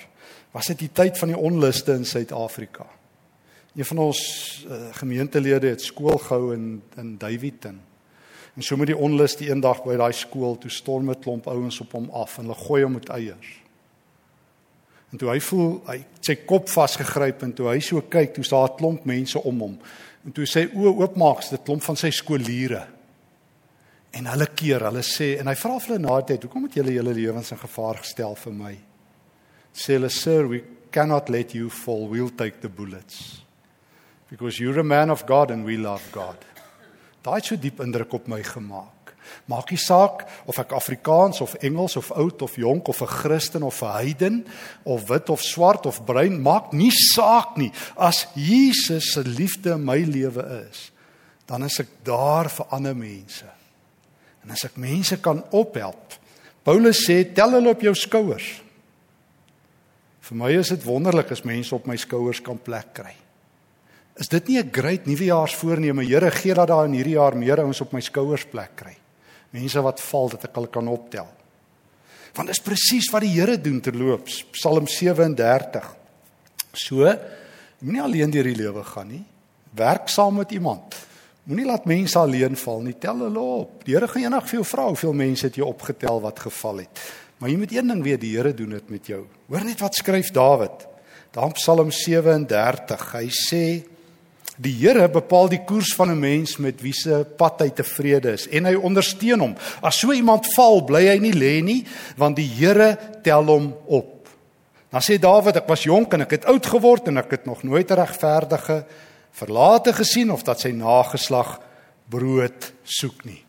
Was 0.53 0.67
dit 0.67 0.79
die 0.79 0.93
tyd 0.93 1.17
van 1.17 1.29
die 1.29 1.37
onluste 1.37 1.93
in 1.93 2.05
Suid-Afrika? 2.05 2.85
Een 3.75 3.85
van 3.85 3.97
ons 3.97 4.65
uh, 4.69 4.93
gemeentelede 4.93 5.67
het 5.67 5.81
skool 5.81 6.17
gehou 6.17 6.53
in 6.53 6.81
in 6.97 7.17
Davidton. 7.17 7.88
En 8.59 8.65
so 8.65 8.75
met 8.75 8.89
die 8.91 8.97
onlus 8.97 9.37
die 9.39 9.47
eendag 9.47 9.85
by 9.85 9.93
daai 9.95 10.11
skool 10.11 10.57
toe 10.59 10.69
storm 10.69 11.09
'n 11.09 11.21
klomp 11.23 11.45
ouens 11.47 11.79
op 11.79 11.93
hom 11.95 12.09
af 12.11 12.37
en 12.37 12.43
hulle 12.43 12.59
gooi 12.59 12.81
hom 12.83 12.91
met 12.91 13.09
eiers. 13.09 13.51
En 15.11 15.17
toe 15.17 15.29
hy 15.29 15.39
voel 15.39 15.69
hy 15.87 16.03
sy 16.19 16.35
kop 16.35 16.67
vasgegryp 16.67 17.43
en 17.43 17.53
toe 17.53 17.69
hy 17.69 17.79
so 17.79 18.01
kyk, 18.01 18.33
toe 18.33 18.43
staan 18.43 18.67
'n 18.67 18.75
klomp 18.77 19.05
mense 19.05 19.39
om 19.43 19.59
hom. 19.59 19.79
En 20.25 20.31
toe 20.31 20.45
sy 20.45 20.65
oë 20.75 20.91
oopmaak, 20.99 21.39
is 21.39 21.49
dit 21.49 21.63
klomp 21.63 21.83
van 21.83 21.95
sy 21.95 22.09
skooliere. 22.09 22.87
En 24.11 24.25
hulle 24.25 24.47
keer, 24.47 24.83
hulle 24.83 25.03
sê 25.03 25.39
en 25.39 25.47
hy 25.47 25.55
vra 25.55 25.79
hulle 25.79 25.99
na 25.99 26.21
tyd, 26.21 26.43
"Hoekom 26.43 26.63
het 26.63 26.73
julle 26.73 26.93
julle 26.93 27.13
lewens 27.13 27.51
in 27.51 27.57
gevaar 27.57 27.97
gestel 27.97 28.35
vir 28.35 28.53
my?" 28.53 28.77
Sê 29.73 29.93
hulle, 29.93 30.09
"Sir, 30.09 30.47
we 30.47 30.63
cannot 30.91 31.29
let 31.29 31.53
you 31.53 31.69
fall. 31.69 32.09
We'll 32.09 32.35
take 32.35 32.59
the 32.59 32.69
bullets." 32.69 33.41
Because 34.29 34.59
you're 34.59 34.79
a 34.79 34.83
man 34.83 35.09
of 35.09 35.25
God 35.25 35.49
and 35.51 35.65
we 35.65 35.77
love 35.77 36.03
God. 36.11 36.48
Daai 37.21 37.39
het 37.41 37.45
so 37.45 37.59
diep 37.59 37.81
indruk 37.83 38.13
op 38.13 38.27
my 38.27 38.39
gemaak. 38.43 39.13
Maak 39.45 39.69
nie 39.73 39.79
saak 39.81 40.23
of 40.49 40.57
ek 40.61 40.73
Afrikaans 40.73 41.41
of 41.41 41.53
Engels 41.65 41.97
of 41.99 42.11
oud 42.17 42.41
of 42.41 42.55
jonk 42.55 42.87
of 42.87 43.01
'n 43.01 43.07
Christen 43.07 43.63
of 43.63 43.81
'n 43.81 43.91
heiden 43.91 44.47
of 44.83 45.07
wit 45.07 45.29
of 45.29 45.41
swart 45.41 45.85
of 45.85 46.05
bruin, 46.05 46.41
maak 46.41 46.71
nie 46.71 46.91
saak 46.91 47.57
nie. 47.57 47.71
As 47.95 48.27
Jesus 48.35 49.13
se 49.13 49.21
liefde 49.21 49.71
in 49.71 49.83
my 49.83 50.03
lewe 50.03 50.65
is, 50.69 50.91
dan 51.45 51.63
is 51.63 51.79
ek 51.79 51.87
daar 52.03 52.49
vir 52.49 52.65
ander 52.69 52.95
mense. 52.95 53.45
En 54.43 54.51
as 54.51 54.63
ek 54.63 54.77
mense 54.77 55.17
kan 55.17 55.43
ophelp. 55.51 56.17
Paulus 56.63 57.05
sê, 57.09 57.33
tel 57.33 57.51
hulle 57.51 57.69
op 57.69 57.81
jou 57.81 57.95
skouers. 57.95 58.61
Vir 60.21 60.37
my 60.37 60.51
is 60.51 60.69
dit 60.69 60.83
wonderlik 60.83 61.31
as 61.31 61.43
mense 61.43 61.75
op 61.75 61.87
my 61.87 61.95
skouers 61.97 62.41
kan 62.41 62.57
plek 62.57 62.93
kry. 62.93 63.15
Is 64.19 64.27
dit 64.27 64.47
nie 64.47 64.59
'n 64.59 64.69
great 64.71 65.05
nuwejaarsvoorneme? 65.05 66.03
Here, 66.03 66.31
gee 66.31 66.53
dat 66.53 66.67
daar 66.67 66.85
in 66.85 66.93
hierdie 66.93 67.15
jaar 67.15 67.37
meer 67.37 67.59
ouens 67.59 67.81
op 67.81 67.91
my 67.91 68.01
skouers 68.01 68.45
plek 68.45 68.75
kry. 68.75 68.97
Mense 69.51 69.81
wat 69.81 70.01
val 70.01 70.29
dat 70.29 70.43
ek 70.43 70.55
hulle 70.55 70.67
kan 70.67 70.87
optel. 70.87 71.27
Want 72.33 72.47
dit 72.47 72.57
is 72.57 72.63
presies 72.63 73.09
wat 73.11 73.21
die 73.21 73.33
Here 73.39 73.57
doen 73.61 73.79
terloops. 73.81 74.43
Psalm 74.51 74.87
37. 74.87 75.95
So, 76.73 77.15
moenie 77.79 78.01
alleen 78.01 78.29
deur 78.31 78.43
die 78.43 78.55
lewe 78.55 78.83
gaan 78.83 79.07
nie. 79.07 79.25
Werk 79.73 80.09
saam 80.09 80.35
met 80.35 80.51
iemand. 80.51 80.95
Moenie 81.43 81.65
laat 81.65 81.85
mense 81.85 82.19
alleen 82.19 82.55
val 82.55 82.81
nie. 82.81 82.97
Tel 82.99 83.19
hulle 83.19 83.39
op. 83.39 83.85
Die 83.85 83.95
Here 83.95 84.07
gaan 84.07 84.23
eendag 84.23 84.47
vir 84.49 84.59
jou 84.59 84.65
vra 84.65 84.87
hoeveel 84.87 85.13
mense 85.13 85.45
het 85.45 85.55
jy 85.55 85.63
opgetel 85.63 86.21
wat 86.21 86.39
geval 86.39 86.77
het. 86.77 86.99
Maar 87.37 87.49
jy 87.49 87.57
moet 87.57 87.71
een 87.71 87.87
ding 87.87 88.03
weet, 88.03 88.21
die 88.21 88.35
Here 88.35 88.53
doen 88.53 88.69
dit 88.69 88.89
met 88.89 89.07
jou. 89.07 89.25
Hoor 89.47 89.63
net 89.63 89.79
wat 89.79 89.95
skryf 89.95 90.31
Dawid. 90.31 90.87
Daar 91.31 91.45
in 91.45 91.51
Psalm 91.53 91.91
37. 91.91 93.11
Hy 93.13 93.29
sê 93.29 93.63
Die 94.59 94.73
Here 94.75 95.07
bepaal 95.07 95.47
die 95.49 95.61
koers 95.63 95.93
van 95.95 96.11
'n 96.11 96.19
mens 96.19 96.57
met 96.57 96.81
wie 96.81 96.93
se 96.93 97.25
pad 97.37 97.61
hy 97.61 97.69
tevrede 97.69 98.33
is 98.33 98.47
en 98.47 98.65
hy 98.65 98.75
ondersteun 98.75 99.39
hom. 99.39 99.55
As 99.81 99.99
so 99.99 100.11
iemand 100.11 100.53
val, 100.55 100.81
bly 100.83 101.07
hy 101.07 101.17
nie 101.19 101.33
lê 101.33 101.63
nie, 101.63 101.85
want 102.17 102.35
die 102.35 102.47
Here 102.47 102.97
tel 103.23 103.45
hom 103.45 103.73
op. 103.87 104.27
Dan 104.91 105.01
sê 105.01 105.19
Dawid, 105.19 105.55
ek 105.55 105.67
was 105.67 105.83
jonk 105.83 106.13
en 106.13 106.21
ek 106.21 106.31
het 106.31 106.45
oud 106.45 106.65
geword 106.65 107.07
en 107.07 107.17
ek 107.17 107.31
het 107.31 107.45
nog 107.45 107.63
nooit 107.63 107.89
'n 107.91 107.95
regverdige 107.95 108.85
verlate 109.31 109.93
gesien 109.93 110.31
of 110.31 110.43
dat 110.43 110.59
sy 110.59 110.71
nageslag 110.71 111.59
brood 112.09 112.73
soek 112.83 113.25
nie. 113.25 113.45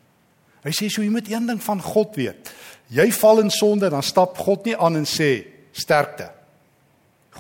Hy 0.63 0.71
sê 0.71 0.89
so 0.89 1.03
jy 1.03 1.11
moet 1.11 1.31
een 1.31 1.47
ding 1.47 1.63
van 1.63 1.81
God 1.83 2.17
weet. 2.17 2.53
Jy 2.89 3.13
val 3.13 3.41
in 3.41 3.51
sonde 3.51 3.89
dan 3.91 4.03
stap 4.03 4.39
God 4.39 4.65
nie 4.65 4.77
aan 4.77 4.97
en 4.97 5.07
sê 5.07 5.47
sterkte. 5.73 6.31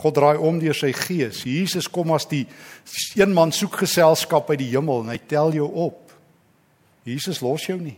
God 0.00 0.16
draai 0.16 0.36
om 0.40 0.58
deur 0.60 0.76
sy 0.76 0.92
gees. 0.96 1.42
Jesus 1.44 1.88
kom 1.92 2.14
as 2.16 2.26
die 2.30 2.44
een 3.18 3.34
man 3.36 3.52
soek 3.52 3.82
geselskap 3.82 4.50
uit 4.52 4.62
die 4.62 4.70
hemel 4.72 5.04
en 5.04 5.12
hy 5.12 5.18
tel 5.28 5.52
jou 5.56 5.68
op. 5.84 6.14
Jesus 7.08 7.42
los 7.44 7.66
jou 7.68 7.78
nie. 7.80 7.96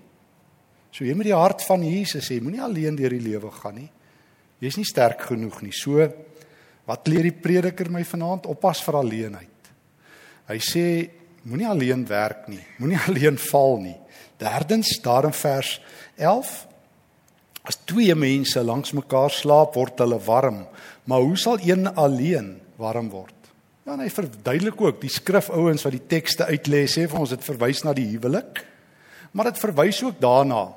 So 0.93 1.07
jy 1.07 1.15
moet 1.17 1.31
die 1.31 1.37
hart 1.37 1.65
van 1.65 1.85
Jesus 1.87 2.29
hê. 2.33 2.41
Moenie 2.43 2.63
alleen 2.63 2.99
deur 2.99 3.15
die 3.15 3.23
lewe 3.23 3.53
gaan 3.55 3.79
nie. 3.81 3.89
Jy's 4.63 4.79
nie 4.79 4.87
sterk 4.87 5.25
genoeg 5.31 5.63
nie. 5.65 5.73
So 5.75 6.05
wat 6.87 7.09
leer 7.09 7.27
die 7.27 7.35
prediker 7.35 7.91
my 7.91 8.03
vanaand? 8.07 8.51
Oppas 8.51 8.83
vir 8.85 8.99
alleenheid. 9.01 9.73
Hy 10.51 10.59
sê 10.63 10.85
moenie 11.47 11.71
alleen 11.71 12.05
werk 12.11 12.51
nie. 12.53 12.63
Moenie 12.83 13.01
alleen 13.09 13.41
val 13.51 13.79
nie. 13.83 13.97
Derdens, 14.43 14.97
daar 15.03 15.31
in 15.31 15.37
vers 15.37 15.77
11 16.19 16.53
As 17.63 17.79
twee 17.87 18.15
mense 18.19 18.59
langs 18.67 18.91
mekaar 18.97 19.31
slaap, 19.31 19.77
word 19.79 20.01
hulle 20.03 20.19
warm, 20.27 20.65
maar 21.05 21.21
hoe 21.21 21.37
sal 21.37 21.59
een 21.63 21.95
alleen 21.95 22.61
warm 22.77 23.11
word? 23.11 23.35
Ja, 23.83 23.97
en 23.97 24.05
hy 24.05 24.11
verduidelik 24.15 24.81
ook 24.81 25.01
die 25.03 25.11
skrifouens 25.11 25.83
wat 25.83 25.97
die 25.97 26.07
tekste 26.07 26.47
uitlê 26.47 26.85
sê 26.87 27.09
vir 27.11 27.19
ons 27.19 27.33
dit 27.35 27.45
verwys 27.45 27.83
na 27.83 27.95
die 27.97 28.07
huwelik. 28.13 28.63
Maar 29.33 29.51
dit 29.51 29.59
verwys 29.59 30.03
ook 30.05 30.21
daarna 30.23 30.69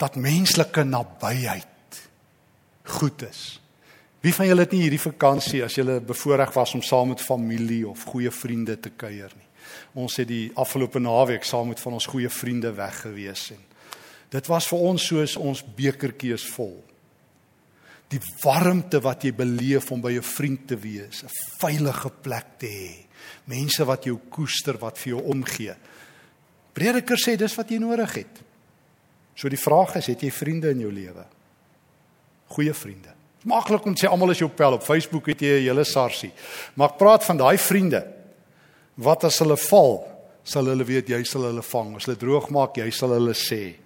dat 0.00 0.16
menslike 0.16 0.84
nabyheid 0.88 1.98
goed 2.96 3.22
is. 3.28 3.60
Wie 4.24 4.32
van 4.36 4.48
julle 4.48 4.64
het 4.64 4.72
nie 4.72 4.82
hierdie 4.84 5.00
vakansie 5.00 5.62
as 5.64 5.76
julle 5.76 5.98
bevoorreg 6.04 6.52
was 6.56 6.74
om 6.76 6.82
saam 6.84 7.12
met 7.12 7.22
familie 7.24 7.86
of 7.88 8.04
goeie 8.08 8.32
vriende 8.32 8.76
te 8.80 8.92
kuier 8.92 9.32
nie? 9.36 9.48
Ons 10.00 10.16
het 10.20 10.28
die 10.28 10.50
afgelope 10.60 11.00
naweek 11.00 11.44
saam 11.44 11.68
met 11.72 11.80
van 11.80 11.96
ons 11.96 12.08
goeie 12.08 12.28
vriende 12.32 12.72
weg 12.76 13.02
gewees 13.04 13.50
en 13.54 13.60
dit 14.30 14.46
was 14.46 14.68
vir 14.70 14.84
ons 14.90 15.06
soos 15.10 15.36
ons 15.36 15.62
bekertjie 15.76 16.32
is 16.36 16.44
vol. 16.54 16.76
Die 18.10 18.20
warmte 18.42 18.98
wat 19.04 19.22
jy 19.22 19.32
beleef 19.32 19.90
om 19.94 20.00
by 20.02 20.12
'n 20.18 20.22
vriend 20.22 20.66
te 20.68 20.76
wees, 20.76 21.22
'n 21.22 21.30
veilige 21.58 22.10
plek 22.10 22.58
te 22.58 22.66
hê, 22.66 23.06
mense 23.46 23.84
wat 23.84 24.04
jou 24.04 24.18
koester, 24.30 24.78
wat 24.78 24.98
vir 24.98 25.14
jou 25.14 25.22
omgee. 25.22 25.74
Prediker 26.72 27.16
sê 27.16 27.36
dis 27.36 27.56
wat 27.56 27.70
jy 27.70 27.78
nodig 27.78 28.14
het. 28.14 28.40
So 29.34 29.48
die 29.48 29.60
vraag 29.60 29.96
is, 29.96 30.06
het 30.06 30.20
jy 30.20 30.30
vriende 30.30 30.70
in 30.70 30.80
jou 30.80 30.92
lewe? 30.92 31.24
Goeie 32.48 32.74
vriende. 32.74 33.14
Maklik 33.44 33.86
om 33.86 33.94
te 33.94 34.04
sê 34.04 34.10
almal 34.10 34.34
is 34.34 34.42
jou 34.42 34.50
pel 34.52 34.76
op 34.76 34.84
Facebook 34.84 35.26
het 35.26 35.40
jy 35.40 35.60
'n 35.60 35.68
hele 35.68 35.84
sarsie. 35.84 36.32
Maar 36.74 36.90
ek 36.90 36.98
praat 36.98 37.24
van 37.24 37.36
daai 37.36 37.58
vriende 37.58 38.06
wat 38.96 39.24
as 39.24 39.38
hulle 39.38 39.56
val, 39.56 40.08
sal 40.44 40.66
hulle 40.66 40.84
weet 40.84 41.08
jy 41.08 41.22
sal 41.24 41.42
hulle 41.42 41.62
vang. 41.62 41.96
As 41.96 42.04
hulle 42.04 42.18
droog 42.18 42.50
maak, 42.50 42.76
jy 42.76 42.90
sal 42.90 43.10
hulle 43.10 43.34
sê. 43.34 43.76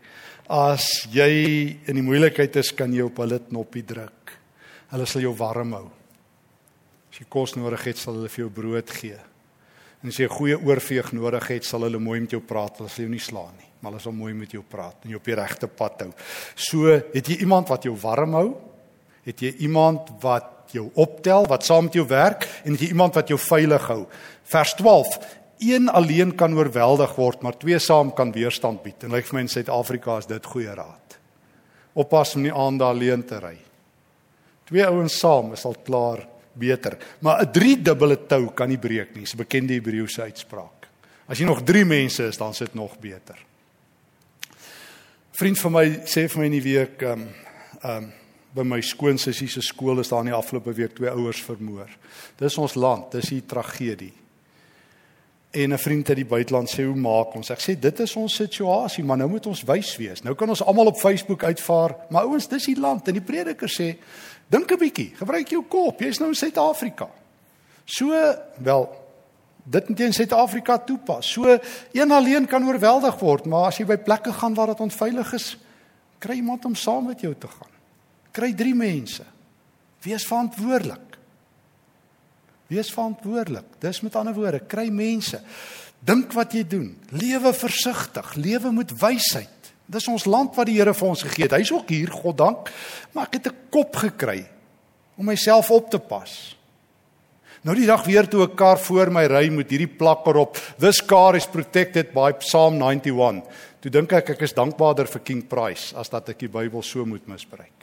As 0.48 1.06
jy 1.12 1.78
in 1.88 1.96
die 1.96 2.04
moeilikheid 2.04 2.56
is, 2.56 2.72
kan 2.76 2.92
jy 2.92 3.06
op 3.06 3.18
hulle 3.22 3.40
knoppie 3.48 3.84
druk. 3.86 4.34
Hulle 4.92 5.06
sal 5.06 5.22
jou 5.24 5.34
warm 5.38 5.72
hou. 5.72 5.86
As 7.10 7.20
jy 7.20 7.26
kos 7.28 7.56
nodig 7.56 7.84
het, 7.88 7.98
sal 7.98 8.18
hulle 8.18 8.28
vir 8.28 8.44
jou 8.44 8.50
brood 8.52 8.90
gee. 8.90 9.20
En 10.02 10.08
as 10.08 10.18
jy 10.18 10.26
'n 10.26 10.36
goeie 10.36 10.56
oorveeg 10.58 11.12
nodig 11.12 11.48
het, 11.48 11.64
sal 11.64 11.82
hulle 11.82 11.98
mooi 11.98 12.20
met 12.20 12.30
jou 12.30 12.40
praat, 12.40 12.76
hulle 12.78 12.88
sal 12.88 13.04
jou 13.04 13.10
nie 13.10 13.18
slaan 13.18 13.56
nie 13.56 13.74
maar 13.84 13.92
hulle 13.92 14.02
sal 14.06 14.16
mooi 14.16 14.32
met 14.32 14.52
jou 14.54 14.62
praat 14.64 15.04
en 15.04 15.12
jou 15.12 15.20
op 15.20 15.26
die 15.28 15.36
regte 15.36 15.68
pad 15.68 16.06
hou. 16.06 16.10
So, 16.56 16.88
het 16.88 17.28
jy 17.28 17.42
iemand 17.44 17.68
wat 17.68 17.84
jou 17.84 17.92
warm 18.00 18.36
hou? 18.38 18.48
Het 19.28 19.44
jy 19.44 19.50
iemand 19.68 20.08
wat 20.22 20.72
jou 20.72 20.86
optel, 21.00 21.44
wat 21.50 21.66
saam 21.68 21.90
met 21.90 21.98
jou 21.98 22.06
werk 22.08 22.46
en 22.64 22.72
het 22.72 22.86
jy 22.86 22.94
iemand 22.94 23.18
wat 23.20 23.28
jou 23.28 23.38
veilig 23.40 23.84
hou? 23.92 24.06
Vers 24.48 24.72
12. 24.80 25.18
Een 25.58 25.88
alleen 25.88 26.34
kan 26.34 26.54
oorweldig 26.54 27.14
word, 27.16 27.42
maar 27.42 27.56
twee 27.58 27.78
saam 27.78 28.12
kan 28.14 28.32
weerstand 28.32 28.82
bied. 28.82 29.04
En 29.04 29.10
lyk 29.10 29.26
vir 29.26 29.34
my 29.38 29.44
in 29.46 29.48
Suid-Afrika 29.48 30.18
is 30.18 30.26
dit 30.26 30.46
goeie 30.46 30.74
raad. 30.74 31.18
Oppas 31.94 32.34
om 32.34 32.42
nie 32.42 32.52
aan 32.52 32.78
daar 32.78 32.94
alleen 32.94 33.24
te 33.24 33.38
ry. 33.38 33.56
Twee 34.64 34.86
ouens 34.86 35.18
saam 35.18 35.52
is 35.52 35.64
al 35.64 35.76
klaar 35.84 36.26
beter, 36.52 36.98
maar 37.20 37.42
'n 37.42 37.52
driedubbele 37.52 38.26
tou 38.26 38.50
kan 38.54 38.68
nie 38.68 38.78
breek 38.78 39.14
nie. 39.14 39.24
Dis 39.24 39.34
'n 39.34 39.42
bekende 39.42 39.74
Hebreëse 39.74 40.22
uitspraak. 40.22 40.88
As 41.28 41.38
jy 41.38 41.44
nog 41.44 41.62
3 41.62 41.84
mense 41.84 42.26
is, 42.26 42.36
dan 42.36 42.54
sit 42.54 42.74
nog 42.74 42.98
beter 42.98 43.36
vriend 45.34 45.58
van 45.58 45.72
my 45.74 45.86
sê 46.06 46.28
vir 46.30 46.40
my 46.40 46.46
in 46.46 46.58
die 46.60 46.66
week 46.68 47.00
ehm 47.02 47.24
um, 47.24 47.32
ehm 47.80 48.04
um, 48.04 48.12
by 48.54 48.62
my 48.62 48.76
skoonsussie 48.86 49.48
se 49.50 49.58
skool 49.66 49.98
is 49.98 50.12
daar 50.12 50.20
in 50.22 50.28
die 50.28 50.36
afgelope 50.36 50.70
week 50.72 50.92
twee 50.94 51.10
ouers 51.10 51.40
vermoor. 51.42 51.88
Dis 52.38 52.58
ons 52.62 52.76
land, 52.78 53.10
dis 53.10 53.32
'n 53.32 53.42
tragedie. 53.46 54.12
En 55.54 55.72
'n 55.72 55.78
vriend 55.78 56.08
uit 56.08 56.16
die 56.16 56.26
buiteland 56.26 56.70
sê 56.70 56.82
hoe 56.84 56.96
maak 56.96 57.34
ons? 57.34 57.50
Ek 57.50 57.60
sê 57.60 57.78
dit 57.78 58.00
is 58.00 58.16
ons 58.16 58.34
situasie, 58.34 59.04
maar 59.04 59.16
nou 59.16 59.28
moet 59.30 59.46
ons 59.46 59.62
wys 59.62 59.96
wees. 59.96 60.22
Nou 60.22 60.34
kan 60.34 60.48
ons 60.48 60.62
almal 60.62 60.86
op 60.86 60.96
Facebook 60.96 61.44
uitvaar, 61.44 61.96
maar 62.10 62.22
ouens, 62.22 62.48
dis 62.48 62.64
die 62.64 62.80
land 62.80 63.08
en 63.08 63.14
die 63.14 63.22
prediker 63.22 63.68
sê 63.68 63.96
dink 64.48 64.72
'n 64.72 64.78
bietjie, 64.78 65.12
gebruik 65.14 65.48
jou 65.48 65.64
kop. 65.68 66.00
Jy's 66.00 66.18
nou 66.18 66.28
in 66.28 66.34
Suid-Afrika. 66.34 67.08
So, 67.84 68.34
wel, 68.58 69.04
dit 69.64 70.00
in 70.00 70.12
Suid-Afrika 70.12 70.78
toepas. 70.78 71.32
So 71.32 71.58
een 71.92 72.10
alleen 72.10 72.46
kan 72.46 72.66
oorweldig 72.66 73.18
word, 73.20 73.46
maar 73.46 73.66
as 73.66 73.78
jy 73.78 73.86
by 73.86 73.96
plekke 73.96 74.32
gaan 74.32 74.54
waar 74.54 74.66
dit 74.66 74.80
onveilig 74.80 75.32
is, 75.32 75.56
kry 76.18 76.34
iemand 76.34 76.64
om 76.64 76.74
saam 76.74 77.06
met 77.06 77.20
jou 77.20 77.34
te 77.38 77.48
gaan. 77.48 77.72
Kry 78.32 78.52
3 78.54 78.74
mense. 78.74 79.24
Wees 80.02 80.26
verantwoordelik. 80.26 81.13
Wees 82.72 82.92
verantwoordelik. 82.92 83.66
Dis 83.78 84.00
met 84.00 84.16
ander 84.16 84.34
woorde, 84.34 84.60
kry 84.60 84.88
mense. 84.88 85.40
Dink 86.04 86.32
wat 86.36 86.52
jy 86.52 86.64
doen. 86.68 86.90
Lewe 87.10 87.52
versigtig. 87.56 88.34
Lewe 88.40 88.72
met 88.72 88.92
wysheid. 89.00 89.72
Dis 89.86 90.08
ons 90.08 90.24
land 90.24 90.56
wat 90.56 90.68
die 90.68 90.78
Here 90.78 90.94
vir 90.96 91.08
ons 91.08 91.24
gegee 91.26 91.44
het. 91.44 91.56
Hy's 91.58 91.72
ook 91.72 91.92
hier, 91.92 92.10
God 92.10 92.38
dank. 92.40 92.72
Maar 93.12 93.28
ek 93.28 93.40
het 93.40 93.52
'n 93.52 93.56
kop 93.70 93.96
gekry 93.96 94.46
om 95.16 95.26
myself 95.26 95.70
op 95.70 95.90
te 95.90 95.98
pas. 95.98 96.56
Nou 97.64 97.74
die 97.76 97.86
dag 97.86 98.04
weer 98.04 98.28
toe 98.28 98.44
'n 98.44 98.54
kar 98.54 98.78
voor 98.78 99.10
my 99.10 99.24
ry 99.26 99.48
met 99.48 99.70
hierdie 99.70 99.96
plakker 99.96 100.36
op, 100.36 100.58
this 100.78 101.00
car 101.00 101.34
is 101.34 101.46
protected 101.46 102.12
by 102.12 102.32
Psalm 102.32 102.82
91. 102.82 103.42
Toe 103.80 103.90
dink 103.90 104.12
ek 104.12 104.30
ek 104.30 104.42
is 104.42 104.52
dankbaarder 104.52 105.06
vir 105.06 105.20
King 105.20 105.48
Price 105.48 105.96
as 105.96 106.08
dat 106.08 106.28
ek 106.28 106.38
die 106.38 106.48
Bybel 106.48 106.82
so 106.82 107.04
moet 107.06 107.26
misbruik. 107.26 107.73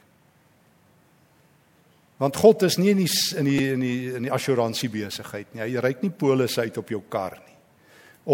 Want 2.21 2.38
God 2.38 2.67
is 2.67 2.77
nie 2.77 2.91
in 2.93 2.99
die 3.01 3.10
in 3.39 3.47
die 3.47 3.62
in 3.73 3.81
die 3.81 4.13
in 4.19 4.27
die 4.27 4.34
assuransie 4.34 4.91
besigheid 4.93 5.55
nie. 5.55 5.63
Hy 5.63 5.81
ry 5.81 5.95
nie 6.03 6.12
polisse 6.13 6.62
uit 6.62 6.77
op 6.77 6.91
jou 6.93 7.01
kar 7.10 7.39
nie. 7.39 7.55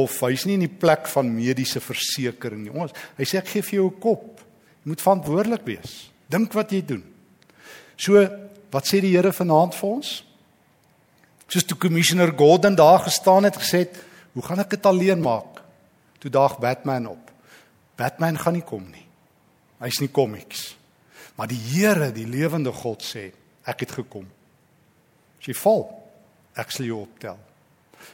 Of 0.04 0.18
hy's 0.26 0.44
nie 0.46 0.58
in 0.60 0.66
die 0.66 0.80
plek 0.82 1.08
van 1.08 1.30
mediese 1.32 1.80
versekerings 1.80 2.68
nie. 2.68 2.74
Ons 2.76 2.96
hy 3.16 3.28
sê 3.28 3.40
ek 3.40 3.48
gee 3.54 3.64
vir 3.64 3.80
jou 3.80 3.88
'n 3.88 4.00
kop. 4.04 4.44
Jy 4.84 4.92
moet 4.92 5.06
verantwoordelik 5.06 5.64
wees. 5.66 6.10
Dink 6.30 6.54
wat 6.54 6.72
jy 6.72 6.82
doen. 6.82 7.04
So, 7.96 8.28
wat 8.72 8.86
sê 8.86 9.00
die 9.02 9.16
Here 9.16 9.32
vanaand 9.32 9.74
vir 9.74 9.90
ons? 9.90 10.24
Soos 11.48 11.64
toe 11.64 11.78
commissioner 11.78 12.34
Gordon 12.36 12.76
daar 12.76 13.00
gestaan 13.00 13.44
het 13.44 13.56
gesê, 13.56 13.88
"Hoe 14.34 14.44
gaan 14.44 14.60
ek 14.60 14.70
dit 14.70 14.86
alleen 14.86 15.22
maak?" 15.22 15.64
Toe 16.20 16.30
daag 16.30 16.60
Batman 16.60 17.08
op. 17.08 17.32
Batman 17.96 18.38
gaan 18.38 18.54
nie 18.54 18.66
kom 18.66 18.84
nie. 18.92 19.06
Hy's 19.80 20.00
nie 20.00 20.10
komiks. 20.10 20.76
Maar 21.36 21.48
die 21.48 21.62
Here, 21.72 22.12
die 22.12 22.26
lewende 22.26 22.72
God 22.72 23.02
sê, 23.02 23.32
"Ek 23.68 23.80
het 23.80 23.92
gekom." 23.92 24.26
As 25.38 25.46
jy 25.46 25.54
val, 25.54 25.86
ek 26.56 26.72
sal 26.72 26.86
jou 26.86 27.02
optel. 27.02 27.38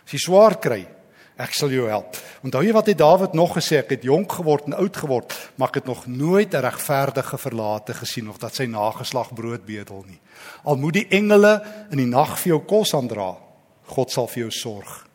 As 0.04 0.12
jy 0.12 0.20
swaar 0.20 0.60
kry, 0.60 0.82
ek 1.40 1.56
sal 1.58 1.72
jou 1.74 1.88
help. 1.90 2.18
Onthou 2.46 2.62
jy 2.66 2.74
wat 2.76 2.90
het 2.92 3.00
Dawid 3.00 3.34
nog 3.38 3.56
gesê, 3.58 3.80
ek 3.82 3.96
het 3.96 4.06
jonk 4.06 4.36
geword 4.40 4.68
en 4.70 4.78
oud 4.78 4.98
geword, 4.98 5.34
maar 5.58 5.72
ek 5.72 5.82
het 5.82 5.90
nog 5.90 6.06
nooit 6.08 6.54
'n 6.54 6.62
regverdige 6.62 7.38
verlate 7.38 7.94
gesien 7.94 8.30
of 8.30 8.38
dat 8.38 8.56
sy 8.56 8.66
nageslag 8.66 9.34
brood 9.34 9.66
bedel 9.66 10.04
nie. 10.08 10.20
Al 10.64 10.76
moet 10.76 10.94
die 10.94 11.08
engele 11.10 11.64
in 11.92 11.98
die 11.98 12.06
nag 12.06 12.38
vir 12.40 12.50
jou 12.50 12.60
kos 12.60 12.94
aandra, 12.94 13.38
God 13.88 14.12
sal 14.12 14.28
vir 14.28 14.44
jou 14.44 14.52
sorg. 14.52 15.08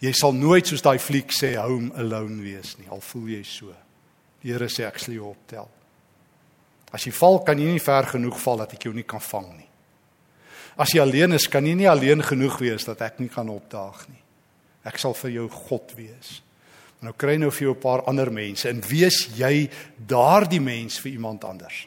Jy 0.00 0.12
sal 0.12 0.32
nooit 0.32 0.66
soos 0.66 0.82
daai 0.82 0.98
fliek 0.98 1.30
sê 1.30 1.56
home 1.56 1.92
alone 1.94 2.42
wees 2.42 2.76
nie, 2.78 2.88
al 2.90 3.00
voel 3.00 3.28
jy 3.28 3.42
so. 3.44 3.72
Die 4.42 4.52
Here 4.52 4.68
sê 4.68 4.84
ek 4.84 4.98
sal 4.98 5.14
jou 5.14 5.30
optel. 5.30 5.68
As 6.92 7.04
jy 7.04 7.12
val, 7.12 7.38
kan 7.38 7.58
jy 7.58 7.64
nie 7.64 7.80
ver 7.80 8.04
genoeg 8.04 8.40
val 8.40 8.56
dat 8.56 8.72
ek 8.72 8.82
jou 8.82 8.94
nie 8.94 9.06
kan 9.06 9.20
vang 9.20 9.56
nie. 9.56 9.61
As 10.76 10.94
jy 10.94 11.02
alleen 11.02 11.36
is, 11.36 11.48
kan 11.48 11.66
jy 11.66 11.74
nie 11.76 11.90
alleen 11.90 12.22
genoeg 12.24 12.58
wees 12.62 12.86
dat 12.88 13.02
ek 13.04 13.20
nie 13.20 13.28
kan 13.32 13.48
opdaag 13.52 14.06
nie. 14.08 14.20
Ek 14.88 14.98
sal 14.98 15.14
vir 15.14 15.30
jou 15.36 15.46
God 15.68 15.92
wees. 15.96 16.40
Nou 17.02 17.12
kry 17.18 17.36
nou 17.36 17.50
vir 17.50 17.66
jou 17.66 17.74
'n 17.74 17.82
paar 17.82 18.02
ander 18.06 18.30
mense 18.30 18.68
en 18.68 18.80
wees 18.80 19.28
jy 19.36 19.68
daardie 19.98 20.60
mens 20.60 20.98
vir 21.00 21.12
iemand 21.12 21.44
anders. 21.44 21.86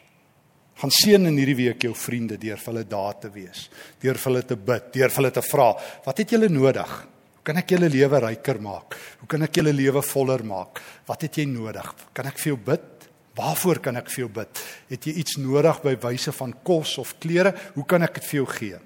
Gaan 0.76 0.92
seën 0.92 1.26
in 1.28 1.38
hierdie 1.38 1.56
week 1.56 1.84
jou 1.84 1.94
vriende 1.94 2.38
deur 2.38 2.58
vir 2.58 2.74
hulle 2.74 2.84
daar 2.84 3.20
te 3.20 3.30
wees, 3.30 3.70
deur 4.02 4.16
vir 4.16 4.32
hulle 4.32 4.44
te 4.44 4.56
bid, 4.56 4.94
deur 4.94 5.10
vir 5.10 5.24
hulle 5.24 5.32
te 5.32 5.42
vra, 5.42 5.70
wat 6.06 6.18
het 6.18 6.30
julle 6.30 6.50
nodig? 6.50 6.92
Hoe 7.36 7.44
kan 7.44 7.58
ek 7.58 7.70
julle 7.70 7.90
lewe 7.90 8.20
ryker 8.20 8.60
maak? 8.60 8.98
Hoe 9.20 9.28
kan 9.28 9.42
ek 9.44 9.54
julle 9.56 9.72
lewe 9.72 10.02
voller 10.02 10.44
maak? 10.44 10.82
Wat 11.08 11.22
het 11.22 11.38
jy 11.38 11.46
nodig? 11.46 11.96
Kan 12.14 12.26
ek 12.26 12.38
vir 12.38 12.52
jou 12.52 12.58
bid? 12.58 12.95
Waarvoor 13.36 13.82
kan 13.84 14.00
ek 14.00 14.10
vir 14.14 14.26
jou 14.26 14.32
bid? 14.32 14.62
Het 14.88 15.08
jy 15.10 15.14
iets 15.22 15.38
nodig 15.44 15.82
by 15.84 15.96
wyse 16.08 16.32
van 16.32 16.54
kos 16.64 16.98
of 17.02 17.18
klere? 17.20 17.52
Hoe 17.76 17.86
kan 17.86 18.04
ek 18.04 18.20
dit 18.20 18.28
vir 18.30 18.40
jou 18.40 18.48
gee? 18.48 18.80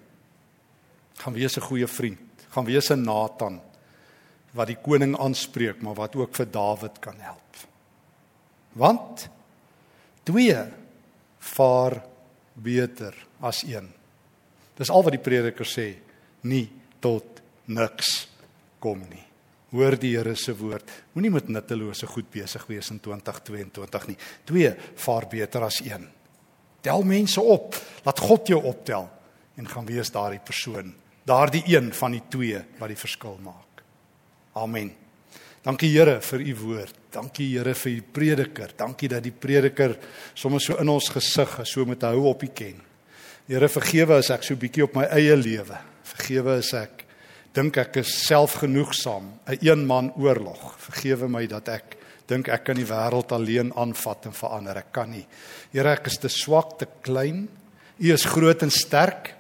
Gaan 1.20 1.34
wees 1.34 1.58
'n 1.58 1.62
goeie 1.62 1.88
vriend. 1.88 2.48
Gaan 2.50 2.66
wees 2.66 2.90
'n 2.90 3.04
Nathan 3.04 3.62
wat 4.54 4.68
die 4.68 4.82
koning 4.82 5.18
aanspreek, 5.20 5.82
maar 5.82 5.96
wat 5.96 6.16
ook 6.16 6.36
vir 6.36 6.52
Dawid 6.52 7.00
kan 7.00 7.20
help. 7.20 7.56
Want 8.74 9.30
twee 10.24 10.58
vaar 11.40 12.04
beter 12.54 13.16
as 13.40 13.64
een. 13.64 13.90
Dis 14.76 14.90
al 14.90 15.04
wat 15.04 15.12
die 15.12 15.24
prediker 15.24 15.66
sê, 15.66 15.96
nie 16.42 16.70
tot 17.00 17.42
niks 17.66 18.28
kom 18.80 19.00
nie. 19.10 19.29
Hoor 19.70 19.98
die 20.02 20.16
Here 20.16 20.34
se 20.36 20.56
woord. 20.58 20.90
Moenie 21.14 21.32
met 21.32 21.50
nuttelose 21.50 22.08
goed 22.10 22.30
besig 22.34 22.66
wees 22.70 22.90
in 22.90 23.00
2022 23.00 24.08
nie. 24.10 24.18
2 24.50 24.74
vaar 24.96 25.28
beter 25.30 25.66
as 25.68 25.82
1. 25.86 26.08
Tel 26.82 27.04
mense 27.04 27.42
op. 27.42 27.78
Laat 28.06 28.20
God 28.20 28.50
jou 28.50 28.64
optel 28.64 29.10
en 29.60 29.68
gaan 29.68 29.88
wees 29.90 30.12
daardie 30.16 30.40
persoon, 30.40 30.94
daardie 31.28 31.64
een 31.68 31.92
van 31.94 32.16
die 32.16 32.24
twee 32.32 32.62
wat 32.80 32.94
die 32.94 33.00
verskil 33.00 33.36
maak. 33.44 33.84
Amen. 34.56 34.94
Dankie 35.66 35.90
Here 35.92 36.22
vir 36.24 36.42
u 36.42 36.54
woord. 36.62 36.96
Dankie 37.12 37.50
Here 37.52 37.74
vir 37.76 37.92
u 37.92 38.02
prediker. 38.16 38.72
Dankie 38.80 39.10
dat 39.12 39.26
die 39.26 39.36
prediker 39.36 39.98
sommer 40.34 40.64
so 40.64 40.80
in 40.80 40.90
ons 40.90 41.10
gesig 41.12 41.58
is, 41.60 41.74
so 41.74 41.86
met 41.86 42.06
hou 42.08 42.24
op 42.32 42.46
u 42.48 42.50
ken. 42.56 42.80
Here 43.50 43.68
vergewe 43.70 44.22
as 44.22 44.32
ek 44.32 44.48
so 44.48 44.56
bietjie 44.60 44.86
op 44.88 44.96
my 44.96 45.10
eie 45.18 45.36
lewe. 45.36 45.78
Vergewe 46.14 46.56
as 46.64 46.72
ek 46.78 47.04
dink 47.54 47.78
ek 47.82 48.02
is 48.04 48.12
selfgenoegsaam, 48.28 49.26
'n 49.48 49.58
een 49.62 49.86
man 49.86 50.14
oorlog. 50.18 50.76
Vergewe 50.78 51.28
my 51.28 51.48
dat 51.48 51.68
ek 51.68 51.98
dink 52.28 52.48
ek 52.48 52.64
kan 52.64 52.76
die 52.76 52.86
wêreld 52.86 53.32
alleen 53.32 53.72
aanvat 53.74 54.26
en 54.30 54.34
verander. 54.34 54.78
Ek 54.78 54.92
kan 54.92 55.10
nie. 55.10 55.26
Here, 55.72 55.90
ek 55.90 56.08
is 56.08 56.18
te 56.18 56.30
swak, 56.30 56.78
te 56.78 56.88
klein. 57.02 57.48
U 57.98 58.14
is 58.14 58.26
groot 58.26 58.62
en 58.64 58.72
sterk. 58.72 59.34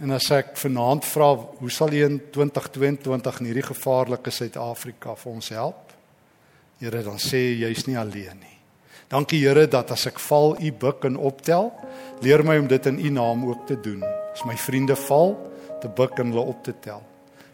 En 0.00 0.10
as 0.10 0.30
ek 0.30 0.56
vanaand 0.56 1.04
vra, 1.04 1.34
hoe 1.36 1.70
sal 1.70 1.92
U 1.92 2.04
in 2.04 2.20
2022 2.32 3.40
in 3.40 3.46
hierdie 3.46 3.64
gevaarlike 3.64 4.30
Suid-Afrika 4.30 5.14
vir 5.16 5.32
ons 5.32 5.48
help? 5.48 5.92
Here, 6.80 7.02
dan 7.02 7.18
sê 7.18 7.56
jy's 7.56 7.86
nie 7.86 7.96
alleen 7.96 8.40
nie. 8.40 8.56
Dankie 9.08 9.40
Here 9.40 9.66
dat 9.66 9.92
as 9.94 10.06
ek 10.06 10.18
val, 10.18 10.56
U 10.60 10.72
buig 10.72 11.04
en 11.08 11.16
optel. 11.16 11.70
Leer 12.24 12.44
my 12.44 12.58
om 12.58 12.68
dit 12.68 12.86
in 12.86 12.98
U 12.98 13.10
naam 13.10 13.46
ook 13.48 13.66
te 13.66 13.76
doen. 13.80 14.02
As 14.32 14.44
my 14.44 14.56
vriende 14.56 14.96
val, 15.06 15.36
te 15.80 15.88
buig 15.88 16.16
en 16.18 16.32
hulle 16.32 16.48
op 16.52 16.64
te 16.64 16.74
tel. 16.80 17.04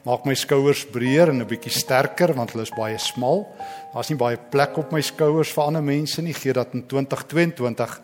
Maak 0.03 0.25
my 0.27 0.35
skouers 0.35 0.83
breër 0.91 1.31
en 1.31 1.43
'n 1.43 1.47
bietjie 1.47 1.71
sterker 1.71 2.35
want 2.35 2.51
hulle 2.53 2.63
is 2.63 2.75
baie 2.75 2.99
smal. 2.99 3.47
Daar's 3.95 4.11
nie 4.11 4.19
baie 4.19 4.37
plek 4.37 4.79
op 4.79 4.93
my 4.93 5.01
skouers 5.01 5.53
vir 5.53 5.65
ander 5.65 5.83
mense 5.83 6.23
nie. 6.23 6.35
Gee 6.35 6.53
dat 6.53 6.75
in 6.75 6.87
2022 6.87 8.01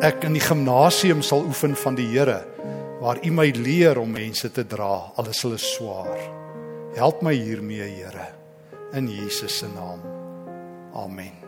ek 0.00 0.24
in 0.24 0.32
die 0.32 0.44
gimnasium 0.44 1.22
sal 1.22 1.44
oefen 1.44 1.76
van 1.76 1.94
die 1.94 2.06
Here 2.06 2.44
waar 3.00 3.18
U 3.24 3.30
my 3.30 3.50
leer 3.50 3.98
om 3.98 4.10
mense 4.10 4.50
te 4.52 4.64
dra 4.66 5.12
al 5.16 5.28
is 5.28 5.42
hulle 5.42 5.58
swaar. 5.58 6.18
Help 6.96 7.22
my 7.22 7.34
hiermee, 7.34 7.88
Here, 7.92 8.32
in 8.92 9.08
Jesus 9.08 9.58
se 9.58 9.66
naam. 9.68 10.00
Amen. 10.94 11.45